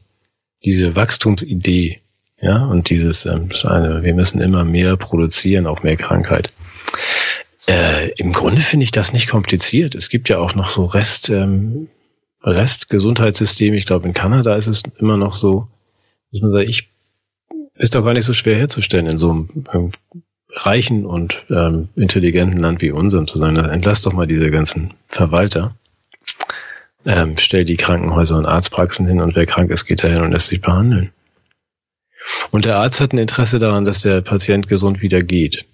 [0.64, 2.00] diese Wachstumsidee,
[2.40, 6.52] ja, und dieses, ähm, wir müssen immer mehr produzieren, auch mehr Krankheit.
[7.66, 9.94] Äh, Im Grunde finde ich das nicht kompliziert.
[9.94, 11.88] Es gibt ja auch noch so Rest, ähm,
[12.42, 15.68] Restgesundheitssystem, ich glaube in Kanada ist es immer noch so,
[16.32, 16.88] dass man sagt, ich
[17.74, 19.92] ist doch gar nicht so schwer herzustellen in so einem ähm,
[20.54, 23.56] reichen und ähm, intelligenten Land wie unserem zu sein.
[23.56, 25.74] Entlass doch mal diese ganzen Verwalter.
[27.04, 30.48] Ähm, stell die Krankenhäuser und Arztpraxen hin und wer krank ist, geht dahin und lässt
[30.48, 31.10] sich behandeln.
[32.50, 35.64] Und der Arzt hat ein Interesse daran, dass der Patient gesund wieder geht.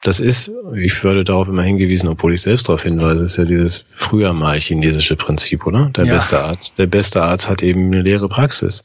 [0.00, 3.84] Das ist, ich würde darauf immer hingewiesen, obwohl ich selbst darauf hinweise, ist ja dieses
[3.90, 5.90] früher mal chinesische Prinzip, oder?
[5.90, 6.14] Der ja.
[6.14, 8.84] beste Arzt, der beste Arzt hat eben eine leere Praxis.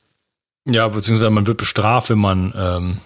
[0.65, 2.97] Ja, beziehungsweise man wird bestraft, wenn man ähm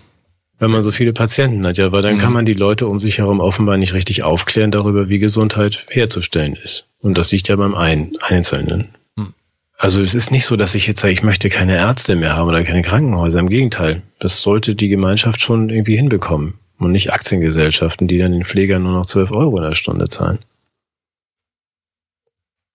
[0.59, 2.19] wenn man so viele Patienten hat, ja, weil dann mhm.
[2.19, 6.55] kann man die Leute um sich herum offenbar nicht richtig aufklären darüber, wie Gesundheit herzustellen
[6.55, 6.87] ist.
[6.99, 8.89] Und das liegt ja beim einen Einzelnen.
[9.15, 9.33] Mhm.
[9.77, 12.47] Also es ist nicht so, dass ich jetzt sage, ich möchte keine Ärzte mehr haben
[12.47, 13.39] oder keine Krankenhäuser.
[13.39, 14.01] Im Gegenteil.
[14.19, 18.93] Das sollte die Gemeinschaft schon irgendwie hinbekommen und nicht Aktiengesellschaften, die dann den Pflegern nur
[18.93, 20.39] noch 12 Euro in der Stunde zahlen.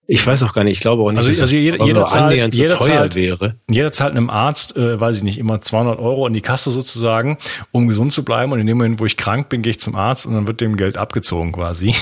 [0.08, 2.54] Ich weiß auch gar nicht, ich glaube auch nicht, also, dass also jeder, jeder zahlt,
[2.54, 3.54] jeder so zahlt, wäre.
[3.70, 7.38] Jeder zahlt einem Arzt, äh, weiß ich nicht, immer 200 Euro in die Kasse sozusagen,
[7.70, 8.50] um gesund zu bleiben.
[8.52, 10.60] Und in dem Moment, wo ich krank bin, gehe ich zum Arzt und dann wird
[10.60, 11.94] dem Geld abgezogen quasi.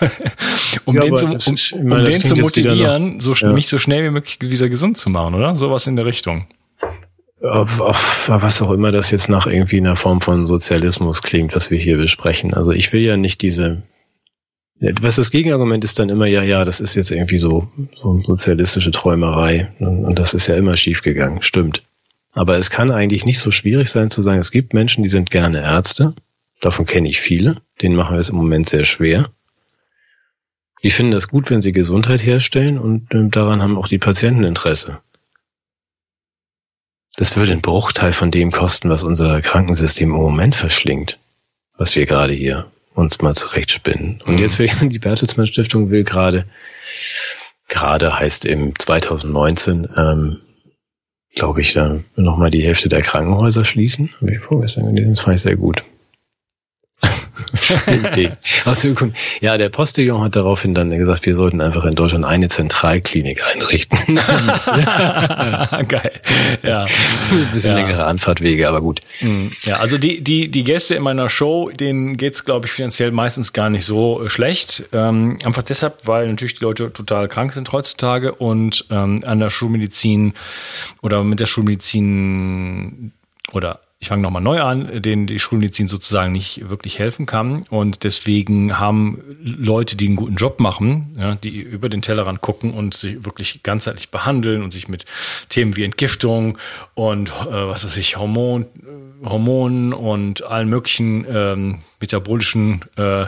[0.84, 3.52] um ja, den, zu, um, um den zu motivieren, so, ja.
[3.52, 5.56] mich so schnell wie möglich wieder gesund zu machen, oder?
[5.56, 6.46] Sowas in der Richtung
[7.40, 11.96] was auch immer das jetzt nach irgendwie einer Form von Sozialismus klingt, was wir hier
[11.96, 12.54] besprechen.
[12.54, 13.82] Also ich will ja nicht diese,
[14.80, 18.22] was das Gegenargument ist dann immer, ja, ja, das ist jetzt irgendwie so, so eine
[18.22, 21.82] sozialistische Träumerei und das ist ja immer schiefgegangen, stimmt.
[22.32, 25.30] Aber es kann eigentlich nicht so schwierig sein zu sagen, es gibt Menschen, die sind
[25.30, 26.14] gerne Ärzte,
[26.60, 29.30] davon kenne ich viele, denen machen wir es im Moment sehr schwer.
[30.84, 34.44] Die finden das gut, wenn sie Gesundheit herstellen und äh, daran haben auch die Patienten
[34.44, 35.00] Interesse
[37.18, 41.18] das würde einen Bruchteil von dem kosten, was unser Krankensystem im Moment verschlingt,
[41.76, 44.20] was wir gerade hier uns mal zurechtspinnen.
[44.24, 44.38] Und mhm.
[44.38, 46.44] jetzt will die Bertelsmann Stiftung will gerade,
[47.68, 50.40] gerade heißt im 2019, ähm,
[51.34, 54.10] glaube ich, dann nochmal die Hälfte der Krankenhäuser schließen.
[54.20, 55.84] Ich vorgestern gelesen, das fand ich sehr gut.
[58.64, 58.86] Aus
[59.40, 64.16] ja, der Postillon hat daraufhin dann gesagt, wir sollten einfach in Deutschland eine Zentralklinik einrichten.
[65.88, 66.20] Geil.
[66.62, 66.84] Ja.
[66.84, 67.76] Ein bisschen ja.
[67.76, 69.00] längere Anfahrtwege, aber gut.
[69.18, 69.50] Hm.
[69.62, 73.52] Ja, also die, die, die Gäste in meiner Show, denen geht's, glaube ich, finanziell meistens
[73.52, 74.84] gar nicht so äh, schlecht.
[74.92, 79.50] Ähm, einfach deshalb, weil natürlich die Leute total krank sind heutzutage und ähm, an der
[79.50, 80.34] Schulmedizin
[81.02, 83.12] oder mit der Schulmedizin
[83.52, 87.62] oder ich fange nochmal neu an, denen die Schulmedizin sozusagen nicht wirklich helfen kann.
[87.68, 92.72] Und deswegen haben Leute, die einen guten Job machen, ja, die über den Tellerrand gucken
[92.72, 95.04] und sich wirklich ganzheitlich behandeln und sich mit
[95.48, 96.58] Themen wie Entgiftung
[96.94, 98.66] und äh, was weiß ich, Hormon,
[99.24, 103.22] Hormonen und allen möglichen ähm, metabolischen äh,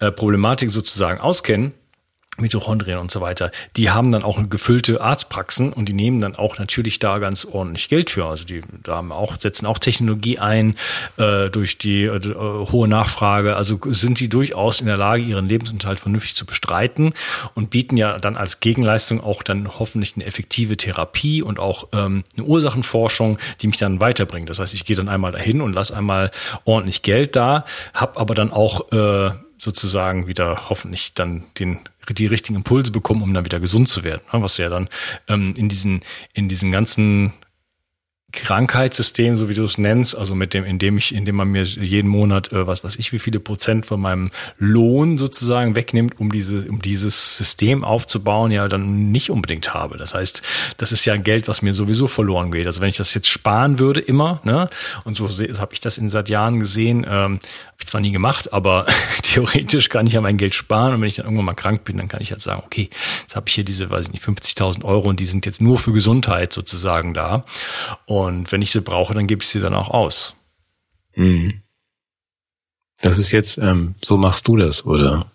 [0.00, 1.74] äh, Problematiken sozusagen auskennen,
[2.40, 6.58] Mitochondrien und so weiter, die haben dann auch gefüllte Arztpraxen und die nehmen dann auch
[6.58, 8.26] natürlich da ganz ordentlich Geld für.
[8.26, 10.74] Also die da haben auch, setzen auch Technologie ein
[11.16, 13.56] äh, durch die äh, hohe Nachfrage.
[13.56, 17.12] Also sind die durchaus in der Lage, ihren Lebensunterhalt vernünftig zu bestreiten
[17.54, 22.24] und bieten ja dann als Gegenleistung auch dann hoffentlich eine effektive Therapie und auch ähm,
[22.36, 24.48] eine Ursachenforschung, die mich dann weiterbringt.
[24.48, 26.30] Das heißt, ich gehe dann einmal dahin und lasse einmal
[26.64, 31.80] ordentlich Geld da, habe aber dann auch äh, sozusagen wieder hoffentlich dann den
[32.14, 34.22] die richtigen Impulse bekommen, um dann wieder gesund zu werden.
[34.30, 34.88] Was ja dann
[35.28, 36.00] ähm, in diesen,
[36.34, 37.32] in diesen ganzen
[38.30, 42.08] Krankheitssystem, so wie du es nennst, also mit dem, indem ich, indem man mir jeden
[42.08, 46.68] Monat, äh, was weiß ich, wie viele Prozent von meinem Lohn sozusagen wegnimmt, um diese,
[46.68, 49.96] um dieses System aufzubauen, ja dann nicht unbedingt habe.
[49.96, 50.42] Das heißt,
[50.76, 52.66] das ist ja Geld, was mir sowieso verloren geht.
[52.66, 54.68] Also wenn ich das jetzt sparen würde immer, ne,
[55.04, 58.52] und so habe ich das in seit Jahren gesehen, ähm, habe ich zwar nie gemacht,
[58.52, 58.84] aber
[59.22, 61.96] theoretisch kann ich ja mein Geld sparen und wenn ich dann irgendwann mal krank bin,
[61.96, 62.90] dann kann ich halt sagen, okay,
[63.22, 65.78] jetzt habe ich hier diese, weiß ich nicht, 50.000 Euro und die sind jetzt nur
[65.78, 67.46] für Gesundheit sozusagen da.
[68.04, 68.17] Und
[68.50, 70.34] wenn ich sie brauche, dann gebe ich sie dann auch aus.
[71.14, 71.62] Mhm.
[73.00, 75.30] Das ist jetzt, ähm, so machst du das, oder?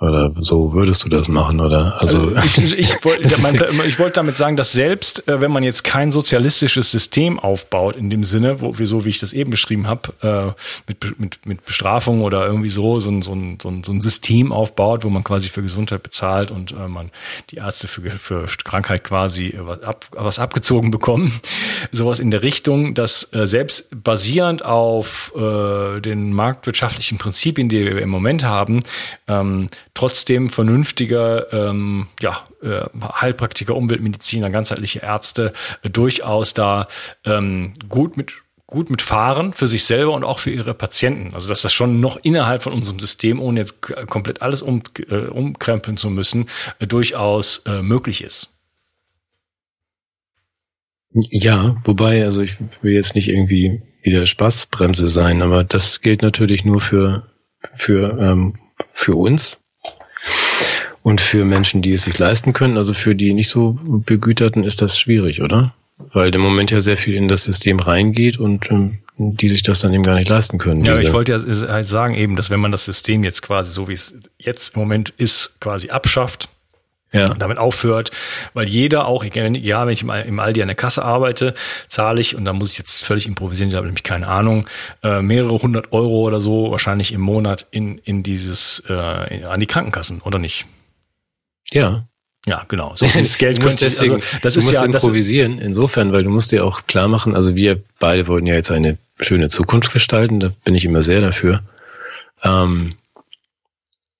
[0.00, 2.00] Oder so würdest du das machen, oder?
[2.00, 3.28] Also, also ich, ich, wollte,
[3.86, 8.10] ich wollte damit sagen, dass selbst äh, wenn man jetzt kein sozialistisches System aufbaut, in
[8.10, 11.64] dem Sinne, wo wir so wie ich das eben beschrieben habe, äh, mit, mit, mit
[11.64, 15.48] Bestrafung oder irgendwie so, so ein, so, ein, so, ein, System aufbaut, wo man quasi
[15.48, 17.12] für Gesundheit bezahlt und äh, man
[17.50, 21.32] die Ärzte für, für Krankheit quasi was, ab, was abgezogen bekommen.
[21.92, 28.44] Sowas in der Richtung, dass selbst basierend auf den marktwirtschaftlichen Prinzipien, die wir im Moment
[28.44, 28.82] haben,
[29.28, 29.68] ähm,
[30.04, 32.82] trotzdem vernünftiger ähm, ja, äh,
[33.22, 36.88] Heilpraktiker, Umweltmediziner, ganzheitliche Ärzte äh, durchaus da
[37.24, 38.34] ähm, gut mit
[38.66, 41.32] gut mitfahren für sich selber und auch für ihre Patienten.
[41.34, 45.14] Also dass das schon noch innerhalb von unserem System, ohne jetzt komplett alles um, äh,
[45.14, 48.50] umkrempeln zu müssen, äh, durchaus äh, möglich ist.
[51.12, 56.66] Ja, wobei, also ich will jetzt nicht irgendwie wieder Spaßbremse sein, aber das gilt natürlich
[56.66, 57.26] nur für
[57.72, 58.58] für ähm,
[58.92, 59.63] für uns
[61.02, 64.82] und für Menschen, die es sich leisten können, also für die nicht so begüterten, ist
[64.82, 65.74] das schwierig, oder?
[66.12, 69.80] Weil im Moment ja sehr viel in das System reingeht und ähm, die sich das
[69.80, 70.84] dann eben gar nicht leisten können.
[70.84, 73.92] Ja, ich wollte ja sagen eben, dass wenn man das System jetzt quasi so wie
[73.92, 76.48] es jetzt im Moment ist, quasi abschafft,
[77.14, 77.28] ja.
[77.34, 78.10] damit aufhört,
[78.52, 81.54] weil jeder auch, ja, wenn ich im Aldi an der Kasse arbeite,
[81.88, 84.66] zahle ich, und da muss ich jetzt völlig improvisieren, ich habe nämlich keine Ahnung,
[85.02, 89.60] äh, mehrere hundert Euro oder so wahrscheinlich im Monat in, in dieses, äh, in, an
[89.60, 90.66] die Krankenkassen, oder nicht?
[91.70, 92.04] Ja.
[92.46, 92.94] Ja, genau.
[92.94, 95.58] So dieses Geld könnte deswegen, also das du ist musst ja improvisieren.
[95.58, 98.98] Insofern, weil du musst dir auch klar machen, also wir beide wollen ja jetzt eine
[99.18, 101.62] schöne Zukunft gestalten, da bin ich immer sehr dafür.
[102.42, 102.96] Ähm,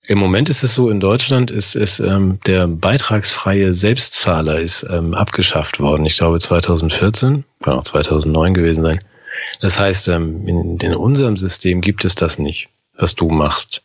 [0.06, 5.14] im Moment ist es so, in Deutschland ist, ist ähm, der beitragsfreie Selbstzahler ist ähm,
[5.14, 6.04] abgeschafft worden.
[6.04, 9.00] Ich glaube 2014, kann auch 2009 gewesen sein.
[9.60, 13.82] Das heißt, ähm, in, in unserem System gibt es das nicht, was du machst.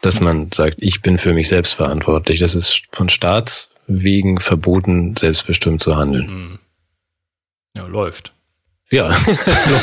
[0.00, 2.40] Dass man sagt, ich bin für mich selbst verantwortlich.
[2.40, 6.26] Das ist von Staatswegen verboten, selbstbestimmt zu handeln.
[6.26, 6.58] Hm.
[7.76, 8.32] Ja, läuft.
[8.92, 9.08] Ja,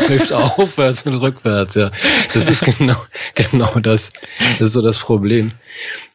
[0.07, 1.91] läuft aufwärts und rückwärts, ja.
[2.31, 2.95] Das ist genau,
[3.33, 4.11] genau das.
[4.59, 5.49] Das ist so das Problem.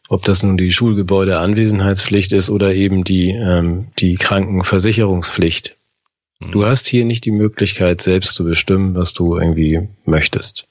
[0.09, 5.74] Ob das nun die Schulgebäude-Anwesenheitspflicht ist oder eben die, ähm, die Krankenversicherungspflicht.
[6.40, 6.52] Hm.
[6.52, 10.66] Du hast hier nicht die Möglichkeit, selbst zu bestimmen, was du irgendwie möchtest.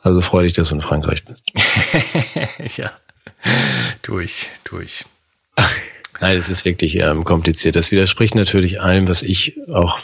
[0.00, 1.52] Also freu dich, dass du in Frankreich bist.
[2.78, 2.92] ja.
[4.00, 5.04] Durch, durch.
[6.20, 7.76] Nein, es ist wirklich ähm, kompliziert.
[7.76, 10.00] Das widerspricht natürlich allem, was ich auch,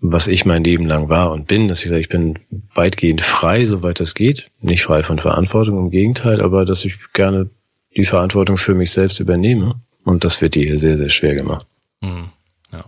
[0.00, 2.38] was ich mein Leben lang war und bin, dass ich sage, ich bin
[2.74, 4.50] weitgehend frei, soweit das geht.
[4.60, 7.48] Nicht frei von Verantwortung, im Gegenteil, aber dass ich gerne
[7.96, 9.74] die Verantwortung für mich selbst übernehme.
[10.04, 11.66] Und das wird dir hier sehr, sehr schwer gemacht.
[12.00, 12.30] Mhm.
[12.72, 12.84] Ja.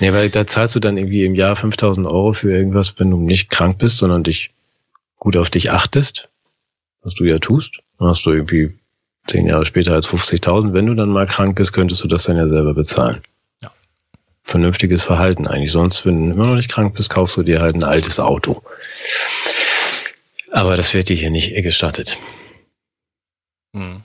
[0.00, 3.18] ja, weil da zahlst du dann irgendwie im Jahr 5000 Euro für irgendwas, wenn du
[3.18, 4.50] nicht krank bist, sondern dich
[5.16, 6.28] gut auf dich achtest,
[7.02, 7.80] was du ja tust.
[7.98, 8.74] Dann hast du irgendwie
[9.26, 10.72] zehn Jahre später als 50.000.
[10.72, 13.22] Wenn du dann mal krank bist, könntest du das dann ja selber bezahlen.
[13.62, 13.70] Ja.
[14.44, 15.72] Vernünftiges Verhalten eigentlich.
[15.72, 18.62] Sonst, wenn du immer noch nicht krank bist, kaufst du dir halt ein altes Auto.
[20.52, 22.18] Aber das wird dir hier nicht gestattet.
[23.74, 24.02] Hm.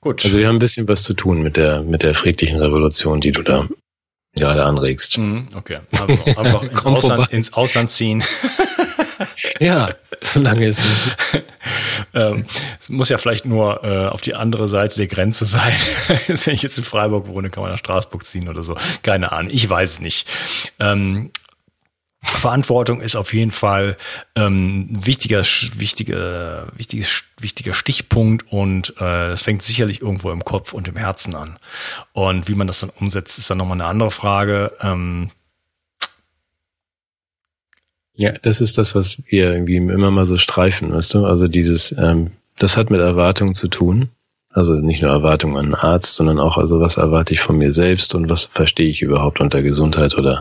[0.00, 0.24] Gut.
[0.24, 3.32] Also wir haben ein bisschen was zu tun mit der, mit der friedlichen Revolution, die
[3.32, 3.68] du da
[4.34, 5.16] gerade anregst.
[5.16, 5.78] Hm, okay.
[5.92, 8.22] Also einfach ins, Ausland, ins Ausland ziehen.
[9.60, 11.44] ja, solange es nicht.
[12.14, 12.44] ähm,
[12.80, 15.72] es muss ja vielleicht nur äh, auf die andere Seite der Grenze sein.
[16.26, 18.76] Wenn ich jetzt in Freiburg wohne, kann man nach Straßburg ziehen oder so.
[19.02, 20.28] Keine Ahnung, ich weiß es nicht.
[20.78, 21.30] Ähm,
[22.20, 23.96] Verantwortung ist auf jeden Fall
[24.34, 30.88] ähm, wichtiger, wichtiger, wichtiges, wichtiger Stichpunkt und äh, das fängt sicherlich irgendwo im Kopf und
[30.88, 31.58] im Herzen an.
[32.12, 34.72] Und wie man das dann umsetzt, ist dann nochmal eine andere Frage.
[34.82, 35.30] Ähm,
[38.18, 41.24] ja, das ist das, was wir irgendwie immer mal so streifen, weißt du?
[41.24, 44.08] Also dieses, ähm, das hat mit Erwartungen zu tun.
[44.50, 47.72] Also nicht nur Erwartungen an einen Arzt, sondern auch, also was erwarte ich von mir
[47.72, 50.40] selbst und was verstehe ich überhaupt unter Gesundheit oder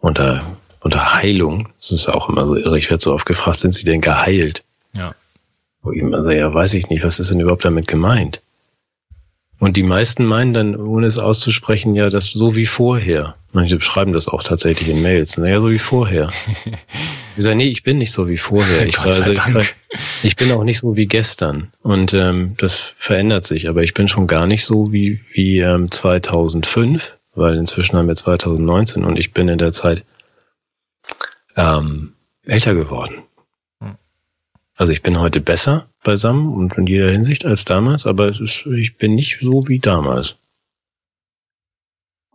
[0.00, 0.42] unter,
[0.80, 1.68] unter Heilung.
[1.82, 2.78] Das ist auch immer so irre.
[2.78, 4.64] Ich werde so oft gefragt, sind Sie denn geheilt?
[4.94, 5.10] Ja.
[5.82, 8.40] Wo ich immer sage, ja, weiß ich nicht, was ist denn überhaupt damit gemeint?
[9.58, 13.36] Und die meisten meinen dann, ohne es auszusprechen, ja, das so wie vorher.
[13.52, 15.38] Manche schreiben das auch tatsächlich in Mails.
[15.38, 16.30] Naja, so wie vorher.
[17.36, 18.86] ich sage, nee, ich bin nicht so wie vorher.
[18.86, 19.40] Ich, also, ich,
[20.22, 21.72] ich, bin auch nicht so wie gestern.
[21.82, 23.70] Und ähm, das verändert sich.
[23.70, 28.16] Aber ich bin schon gar nicht so wie, wie ähm, 2005, weil inzwischen haben wir
[28.16, 30.04] 2019 und ich bin in der Zeit
[31.56, 32.12] ähm,
[32.44, 33.22] älter geworden.
[34.76, 38.98] Also ich bin heute besser beisammen und in jeder Hinsicht als damals, aber ist, ich
[38.98, 40.36] bin nicht so wie damals.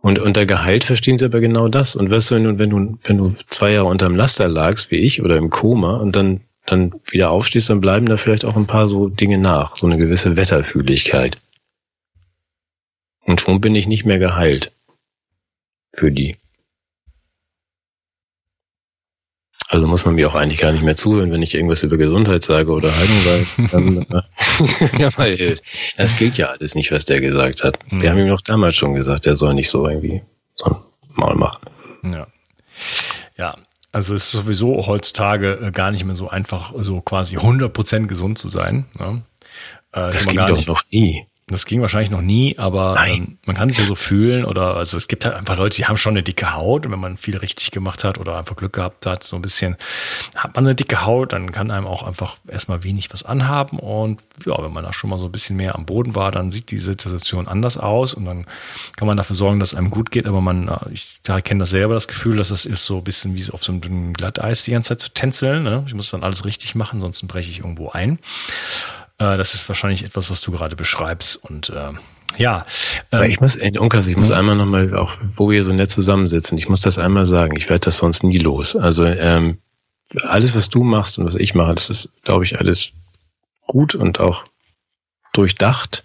[0.00, 1.94] Und unter Gehalt verstehen sie aber genau das.
[1.94, 5.36] Und weißt du, wenn du, wenn du, zwei Jahre unterm Laster lagst, wie ich, oder
[5.36, 9.08] im Koma, und dann, dann wieder aufstehst, dann bleiben da vielleicht auch ein paar so
[9.08, 11.38] Dinge nach, so eine gewisse Wetterfühligkeit.
[13.24, 14.72] Und schon bin ich nicht mehr geheilt.
[15.94, 16.36] Für die.
[19.72, 22.42] Also muss man mir auch eigentlich gar nicht mehr zuhören, wenn ich irgendwas über Gesundheit
[22.42, 24.06] sage oder Heilung, weil dann,
[24.98, 25.56] ja, weil
[25.96, 27.78] das gilt ja alles nicht, was der gesagt hat.
[27.90, 28.02] Mhm.
[28.02, 30.20] Wir haben ihm doch damals schon gesagt, er soll nicht so irgendwie
[30.56, 30.76] so ein
[31.14, 31.62] Maul machen.
[32.02, 32.26] Ja.
[33.38, 33.56] Ja,
[33.92, 38.36] also es ist sowieso heutzutage äh, gar nicht mehr so einfach, so quasi 100% gesund
[38.36, 38.84] zu sein.
[38.98, 39.22] Ne?
[39.92, 41.24] Äh, das ging doch noch nie.
[41.48, 44.96] Das ging wahrscheinlich noch nie, aber ähm, man kann sich ja so fühlen oder also
[44.96, 46.86] es gibt halt einfach Leute, die haben schon eine dicke Haut.
[46.86, 49.76] Und wenn man viel richtig gemacht hat oder einfach Glück gehabt hat, so ein bisschen
[50.36, 53.80] hat man eine dicke Haut, dann kann einem auch einfach erstmal wenig was anhaben.
[53.80, 56.52] Und ja, wenn man da schon mal so ein bisschen mehr am Boden war, dann
[56.52, 58.14] sieht die Situation anders aus.
[58.14, 58.46] Und dann
[58.96, 61.94] kann man dafür sorgen, dass einem gut geht, aber man, äh, ich kenne das selber,
[61.94, 64.70] das Gefühl, dass das ist so ein bisschen wie auf so einem dünnen Glatteis die
[64.70, 65.84] ganze Zeit zu tänzeln, ne?
[65.86, 68.18] ich muss dann alles richtig machen, sonst breche ich irgendwo ein.
[69.22, 71.36] Äh, das ist wahrscheinlich etwas, was du gerade beschreibst.
[71.36, 71.92] Und äh,
[72.38, 72.66] ja.
[73.12, 74.34] Ähm, ich muss, Unkas, ich muss mhm.
[74.34, 77.84] einmal nochmal, auch wo wir so nett zusammensitzen, ich muss das einmal sagen, ich werde
[77.84, 78.74] das sonst nie los.
[78.74, 79.58] Also ähm,
[80.22, 82.92] alles, was du machst und was ich mache, das ist, glaube ich, alles
[83.66, 84.44] gut und auch
[85.32, 86.04] durchdacht.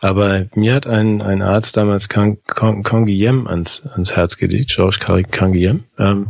[0.00, 4.98] Aber mir hat ein, ein Arzt damals Kangiem ans, ans Herz gelegt, George
[5.30, 6.28] Kangiem, ähm,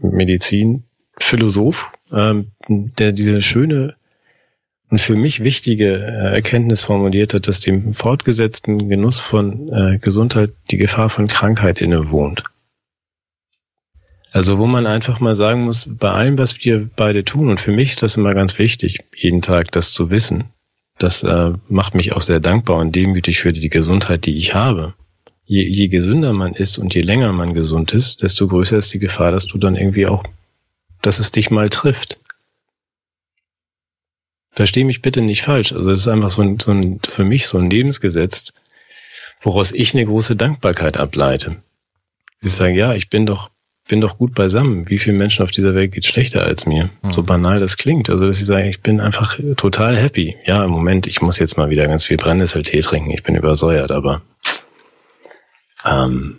[0.00, 0.84] Medizin,
[1.18, 3.97] Philosoph, ähm, der diese schöne
[4.90, 10.52] und für mich wichtige äh, Erkenntnis formuliert hat, dass dem fortgesetzten Genuss von äh, Gesundheit
[10.70, 12.42] die Gefahr von Krankheit innewohnt.
[14.30, 17.72] Also wo man einfach mal sagen muss, bei allem, was wir beide tun, und für
[17.72, 20.44] mich ist das immer ganz wichtig, jeden Tag das zu wissen,
[20.98, 24.94] das äh, macht mich auch sehr dankbar und demütig für die Gesundheit, die ich habe.
[25.46, 28.98] Je, je gesünder man ist und je länger man gesund ist, desto größer ist die
[28.98, 30.22] Gefahr, dass du dann irgendwie auch,
[31.00, 32.18] dass es dich mal trifft.
[34.58, 35.72] Versteh mich bitte nicht falsch.
[35.72, 38.52] Also es ist einfach so ein, so ein, für mich so ein Lebensgesetz,
[39.40, 41.62] woraus ich eine große Dankbarkeit ableite.
[42.40, 43.50] Ich sage, ja, ich bin doch,
[43.86, 44.90] bin doch gut beisammen.
[44.90, 46.90] Wie vielen Menschen auf dieser Welt geht schlechter als mir?
[47.02, 47.12] Mhm.
[47.12, 48.10] So banal das klingt.
[48.10, 50.36] Also, dass ich sage, ich bin einfach total happy.
[50.44, 53.12] Ja, im Moment, ich muss jetzt mal wieder ganz viel Brennnesseltee trinken.
[53.12, 54.22] Ich bin übersäuert, aber,
[55.84, 56.36] ähm,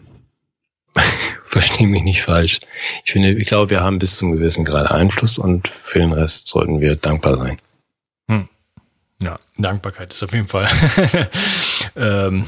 [1.47, 2.59] verstehe mich nicht falsch.
[3.05, 6.49] Ich finde, ich glaube, wir haben bis zum gewissen Grad Einfluss und für den Rest
[6.49, 7.57] sollten wir dankbar sein.
[9.21, 10.69] Ja, Dankbarkeit ist auf jeden Fall
[11.97, 12.45] ähm,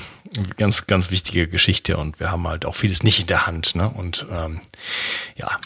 [0.56, 3.76] ganz, ganz wichtige Geschichte und wir haben halt auch vieles nicht in der Hand.
[3.76, 3.90] Ne?
[3.90, 4.62] Und ähm,
[5.36, 5.60] ja.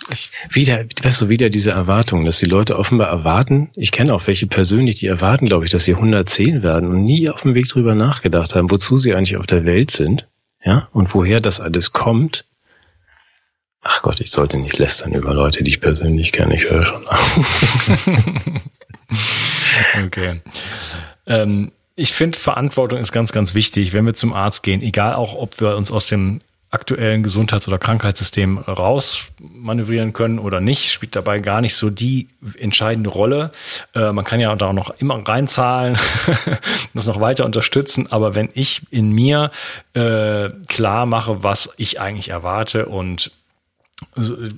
[0.49, 4.47] Wieder, weißt du, wieder diese Erwartung, dass die Leute offenbar erwarten, ich kenne auch welche
[4.47, 7.93] persönlich, die erwarten, glaube ich, dass sie 110 werden und nie auf dem Weg drüber
[7.93, 10.27] nachgedacht haben, wozu sie eigentlich auf der Welt sind,
[10.63, 12.45] ja, und woher das alles kommt.
[13.81, 17.07] Ach Gott, ich sollte nicht lästern über Leute, die ich persönlich kenne, ich höre schon
[17.07, 17.39] auf.
[20.05, 20.41] Okay.
[21.28, 25.34] Ähm, ich finde, Verantwortung ist ganz, ganz wichtig, wenn wir zum Arzt gehen, egal auch,
[25.36, 26.39] ob wir uns aus dem
[26.76, 32.28] aktuellen Gesundheits- oder Krankheitssystem rausmanövrieren können oder nicht, spielt dabei gar nicht so die
[32.59, 33.51] entscheidende Rolle.
[33.93, 35.97] Äh, man kann ja da noch immer reinzahlen,
[36.93, 39.51] das noch weiter unterstützen, aber wenn ich in mir
[39.93, 43.32] äh, klar mache, was ich eigentlich erwarte und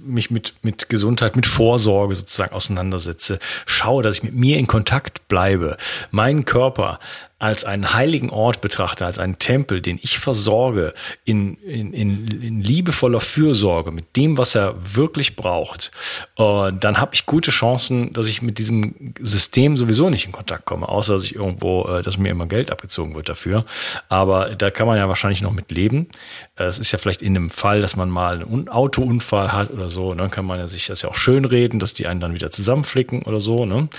[0.04, 5.28] mich mit, mit Gesundheit, mit Vorsorge sozusagen auseinandersetze, schaue, dass ich mit mir in Kontakt
[5.28, 5.78] bleibe,
[6.12, 7.00] meinen Körper
[7.40, 12.62] als einen heiligen Ort betrachte, als einen Tempel, den ich versorge, in, in, in, in
[12.62, 15.92] liebevoller Fürsorge mit dem, was er wirklich braucht,
[16.40, 20.66] äh, dann habe ich gute Chancen, dass ich mit diesem System sowieso nicht in Kontakt
[20.66, 23.66] komme, außer dass ich irgendwo, äh, dass mir immer Geld abgezogen wird dafür.
[24.10, 26.08] Aber da kann man ja wahrscheinlich noch mit leben.
[26.56, 29.90] Äh, es ist ja vielleicht in einem Fall, dass man mal einen Autounfall hat oder
[29.90, 32.20] so, dann ne, kann man ja sich das ja auch schön reden, dass die einen
[32.20, 33.66] dann wieder zusammenflicken oder so.
[33.66, 33.90] Ne?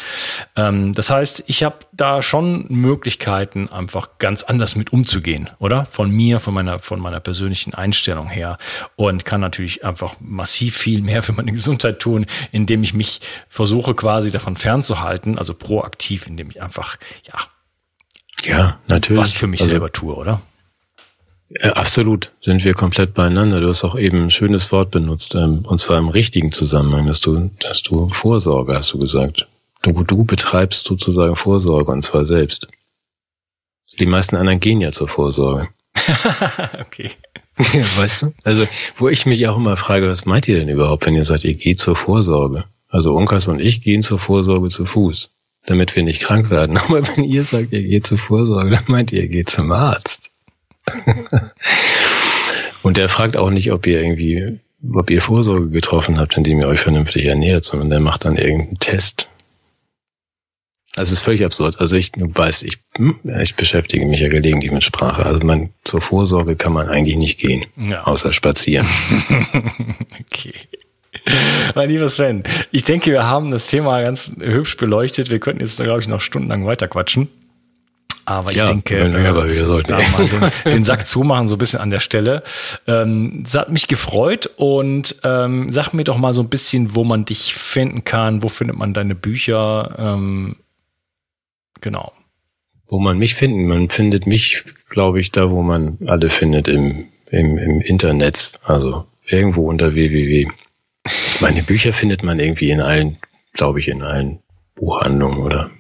[0.57, 5.85] Ähm, das heißt, ich habe da schon Möglichkeiten, Möglichkeiten, einfach ganz anders mit umzugehen, oder?
[5.85, 8.59] Von mir, von meiner, von meiner persönlichen Einstellung her.
[8.97, 13.95] Und kann natürlich einfach massiv viel mehr für meine Gesundheit tun, indem ich mich versuche
[13.95, 17.39] quasi davon fernzuhalten, also proaktiv, indem ich einfach, ja,
[18.45, 19.21] Ja, natürlich.
[19.21, 20.41] Was ich für mich also, selber tue, oder?
[21.63, 23.61] Ja, absolut, sind wir komplett beieinander.
[23.61, 27.21] Du hast auch eben ein schönes Wort benutzt, ähm, und zwar im richtigen Zusammenhang, dass
[27.21, 29.47] du, dass du Vorsorge, hast du gesagt.
[29.83, 32.67] Du, du betreibst sozusagen Vorsorge, und zwar selbst.
[33.99, 35.69] Die meisten anderen gehen ja zur Vorsorge.
[36.81, 37.11] okay.
[37.73, 38.33] Ja, weißt du?
[38.45, 41.45] Also, wo ich mich auch immer frage, was meint ihr denn überhaupt, wenn ihr sagt,
[41.45, 42.65] ihr geht zur Vorsorge?
[42.89, 45.31] Also Unkas und ich gehen zur Vorsorge zu Fuß,
[45.67, 46.77] damit wir nicht krank werden.
[46.89, 50.31] Aber wenn ihr sagt, ihr geht zur Vorsorge, dann meint ihr, ihr geht zum Arzt.
[52.83, 54.59] und der fragt auch nicht, ob ihr irgendwie,
[54.95, 58.79] ob ihr Vorsorge getroffen habt, indem ihr euch vernünftig ernährt, sondern der macht dann irgendeinen
[58.79, 59.29] Test.
[60.99, 61.81] Also es ist völlig absurd.
[61.81, 65.25] Also ich, du weißt, ich, hm, ich beschäftige mich ja gelegentlich mit Sprache.
[65.27, 68.05] Also man, zur Vorsorge kann man eigentlich nicht gehen, ja.
[68.05, 68.87] außer spazieren.
[70.21, 70.51] okay.
[71.75, 75.31] Mein lieber Sven, ich denke, wir haben das Thema ganz hübsch beleuchtet.
[75.31, 77.29] Wir könnten jetzt, glaube ich, noch stundenlang weiter quatschen.
[78.29, 81.89] Aber ich ja, denke, aber wir sollten den, den, Sack zumachen, so ein bisschen an
[81.89, 82.43] der Stelle.
[82.87, 87.05] Ähm, es hat mich gefreut und ähm, sag mir doch mal so ein bisschen, wo
[87.05, 89.95] man dich finden kann, wo findet man deine Bücher.
[89.99, 90.57] Ähm,
[91.81, 92.13] genau.
[92.87, 97.07] Wo man mich finden, man findet mich, glaube ich, da, wo man alle findet im,
[97.31, 98.59] im, im Internet.
[98.65, 100.49] Also irgendwo unter www.
[101.41, 103.19] Meine Bücher findet man irgendwie in allen,
[103.53, 104.41] glaube ich, in allen
[104.75, 105.71] Buchhandlungen oder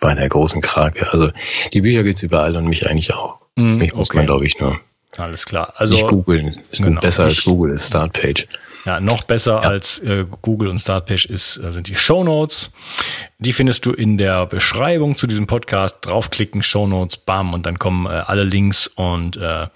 [0.00, 1.12] bei der großen Krake.
[1.12, 1.30] Also
[1.72, 3.40] die Bücher gibt's überall und mich eigentlich auch.
[3.56, 4.18] Mm, mich muss okay.
[4.18, 4.78] man, glaube ich, nur.
[5.16, 5.74] Alles klar.
[5.76, 6.48] Also nicht googeln.
[6.48, 8.46] Ist genau, besser als Google ist Startpage.
[8.84, 9.68] Ja, noch besser ja.
[9.68, 12.70] als äh, Google und Startpage ist, äh, sind die Show Notes.
[13.38, 16.06] Die findest du in der Beschreibung zu diesem Podcast.
[16.06, 19.68] Draufklicken, Show Notes, bam, und dann kommen äh, alle Links und äh,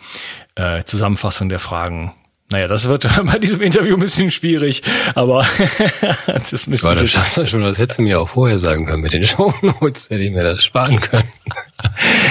[0.57, 2.13] äh, Zusammenfassung der Fragen
[2.51, 4.83] naja, das wird bei diesem Interview ein bisschen schwierig,
[5.15, 5.47] aber
[6.27, 9.03] das müsste War das schaffst du schon, das hättest du mir auch vorher sagen können
[9.03, 11.29] mit den Shownotes, hätte ich mir das sparen können.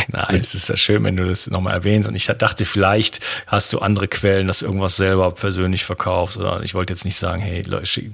[0.08, 3.72] Nein, es ist ja schön, wenn du das nochmal erwähnst und ich dachte, vielleicht hast
[3.74, 7.42] du andere Quellen, dass du irgendwas selber persönlich verkaufst oder ich wollte jetzt nicht sagen,
[7.42, 8.12] hey Leute,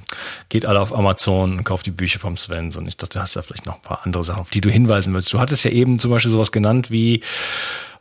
[0.49, 3.35] geht alle auf Amazon und kauft die Bücher vom Sven, sondern ich dachte, du hast
[3.35, 5.31] da vielleicht noch ein paar andere Sachen, auf die du hinweisen willst.
[5.31, 7.21] Du hattest ja eben zum Beispiel sowas genannt wie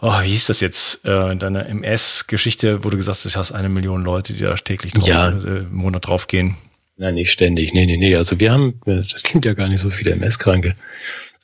[0.03, 3.68] oh, wie hieß das jetzt, äh, deine MS-Geschichte, wo du gesagt hast, du hast eine
[3.68, 5.28] Million Leute, die da täglich drauf, ja.
[5.30, 6.57] äh, im Monat draufgehen.
[6.98, 7.72] Nein, nicht ständig.
[7.72, 8.14] Nee, nee, nee.
[8.16, 10.76] Also wir haben, das klingt ja gar nicht so viele MS-Kranke.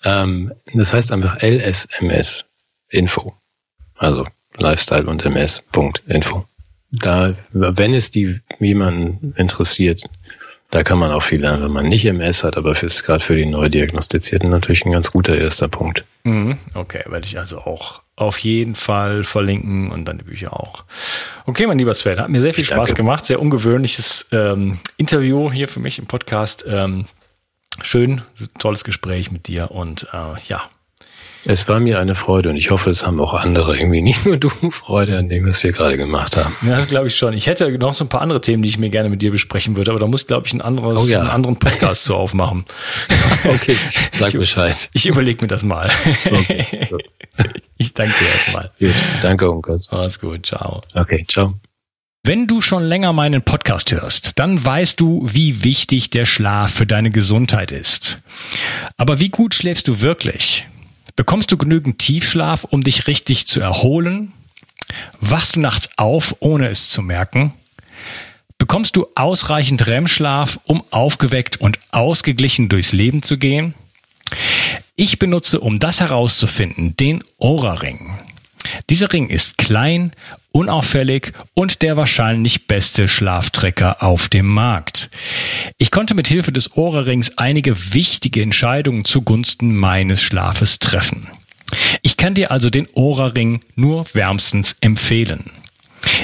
[0.05, 2.45] Ähm, das heißt einfach LSMS
[2.91, 3.35] Info.
[3.95, 5.63] Also Lifestyle und MS.
[5.73, 6.47] Punkt Info.
[6.91, 10.05] Da, wenn es die jemanden interessiert,
[10.71, 13.37] da kann man auch viel lernen, wenn man nicht MS hat, aber ist gerade für
[13.37, 16.05] die Neudiagnostizierten natürlich ein ganz guter erster Punkt.
[16.25, 16.59] Mhm.
[16.75, 20.85] Okay, werde ich also auch auf jeden Fall verlinken und dann die Bücher auch.
[21.47, 23.03] Okay, mein lieber Sven, hat mir sehr viel ich Spaß danke.
[23.03, 23.25] gemacht.
[23.25, 26.65] Sehr ungewöhnliches ähm, Interview hier für mich im Podcast.
[26.69, 27.07] Ähm,
[27.83, 28.23] schön,
[28.59, 30.69] tolles Gespräch mit dir und äh, ja,
[31.45, 34.37] es war mir eine Freude und ich hoffe, es haben auch andere irgendwie nicht nur
[34.37, 36.55] du Freude an dem, was wir gerade gemacht haben.
[36.63, 37.33] Ja, das glaube ich schon.
[37.33, 39.77] Ich hätte noch so ein paar andere Themen, die ich mir gerne mit dir besprechen
[39.77, 41.21] würde, aber da muss ich, glaube ich, ein anderes, oh ja.
[41.21, 42.65] einen anderen Podcast zu aufmachen.
[43.45, 43.77] okay,
[44.11, 44.91] sag Bescheid.
[44.93, 45.91] Ich, ich überlege mir das mal.
[46.31, 46.89] Okay.
[47.79, 48.71] Ich danke dir erstmal.
[48.79, 49.89] Gut, danke, Unkas.
[49.91, 50.83] Alles gut, ciao.
[50.95, 51.55] Okay, ciao.
[52.25, 56.87] Wenn du schon länger meinen Podcast hörst, dann weißt du, wie wichtig der Schlaf für
[56.87, 58.19] deine Gesundheit ist.
[58.97, 60.67] Aber wie gut schläfst du wirklich?
[61.17, 64.33] Bekommst du genügend Tiefschlaf, um dich richtig zu erholen?
[65.21, 67.55] Wachst du nachts auf, ohne es zu merken?
[68.59, 73.75] Bekommst du ausreichend REM-Schlaf, um aufgeweckt und ausgeglichen durchs Leben zu gehen?
[75.01, 78.19] Ich benutze, um das herauszufinden, den Aura-Ring.
[78.91, 80.11] Dieser Ring ist klein,
[80.51, 85.09] unauffällig und der wahrscheinlich beste Schlaftrecker auf dem Markt.
[85.79, 91.29] Ich konnte mit Hilfe des Ohrrings einige wichtige Entscheidungen zugunsten meines Schlafes treffen.
[92.03, 95.53] Ich kann dir also den Ohrring nur wärmstens empfehlen.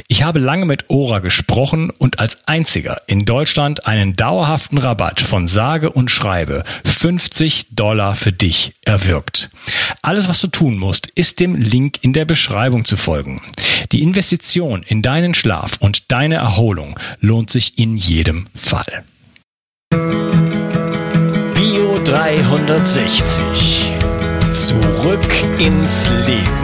[0.08, 5.48] Ich habe lange mit Ora gesprochen und als einziger in Deutschland einen dauerhaften Rabatt von
[5.48, 9.50] sage und schreibe 50 Dollar für dich erwirkt.
[10.02, 13.42] Alles, was du tun musst, ist dem Link in der Beschreibung zu folgen.
[13.92, 19.04] Die Investition in deinen Schlaf und deine Erholung lohnt sich in jedem Fall.
[21.54, 23.92] Bio 360.
[24.50, 25.20] Zurück
[25.58, 26.63] ins Leben.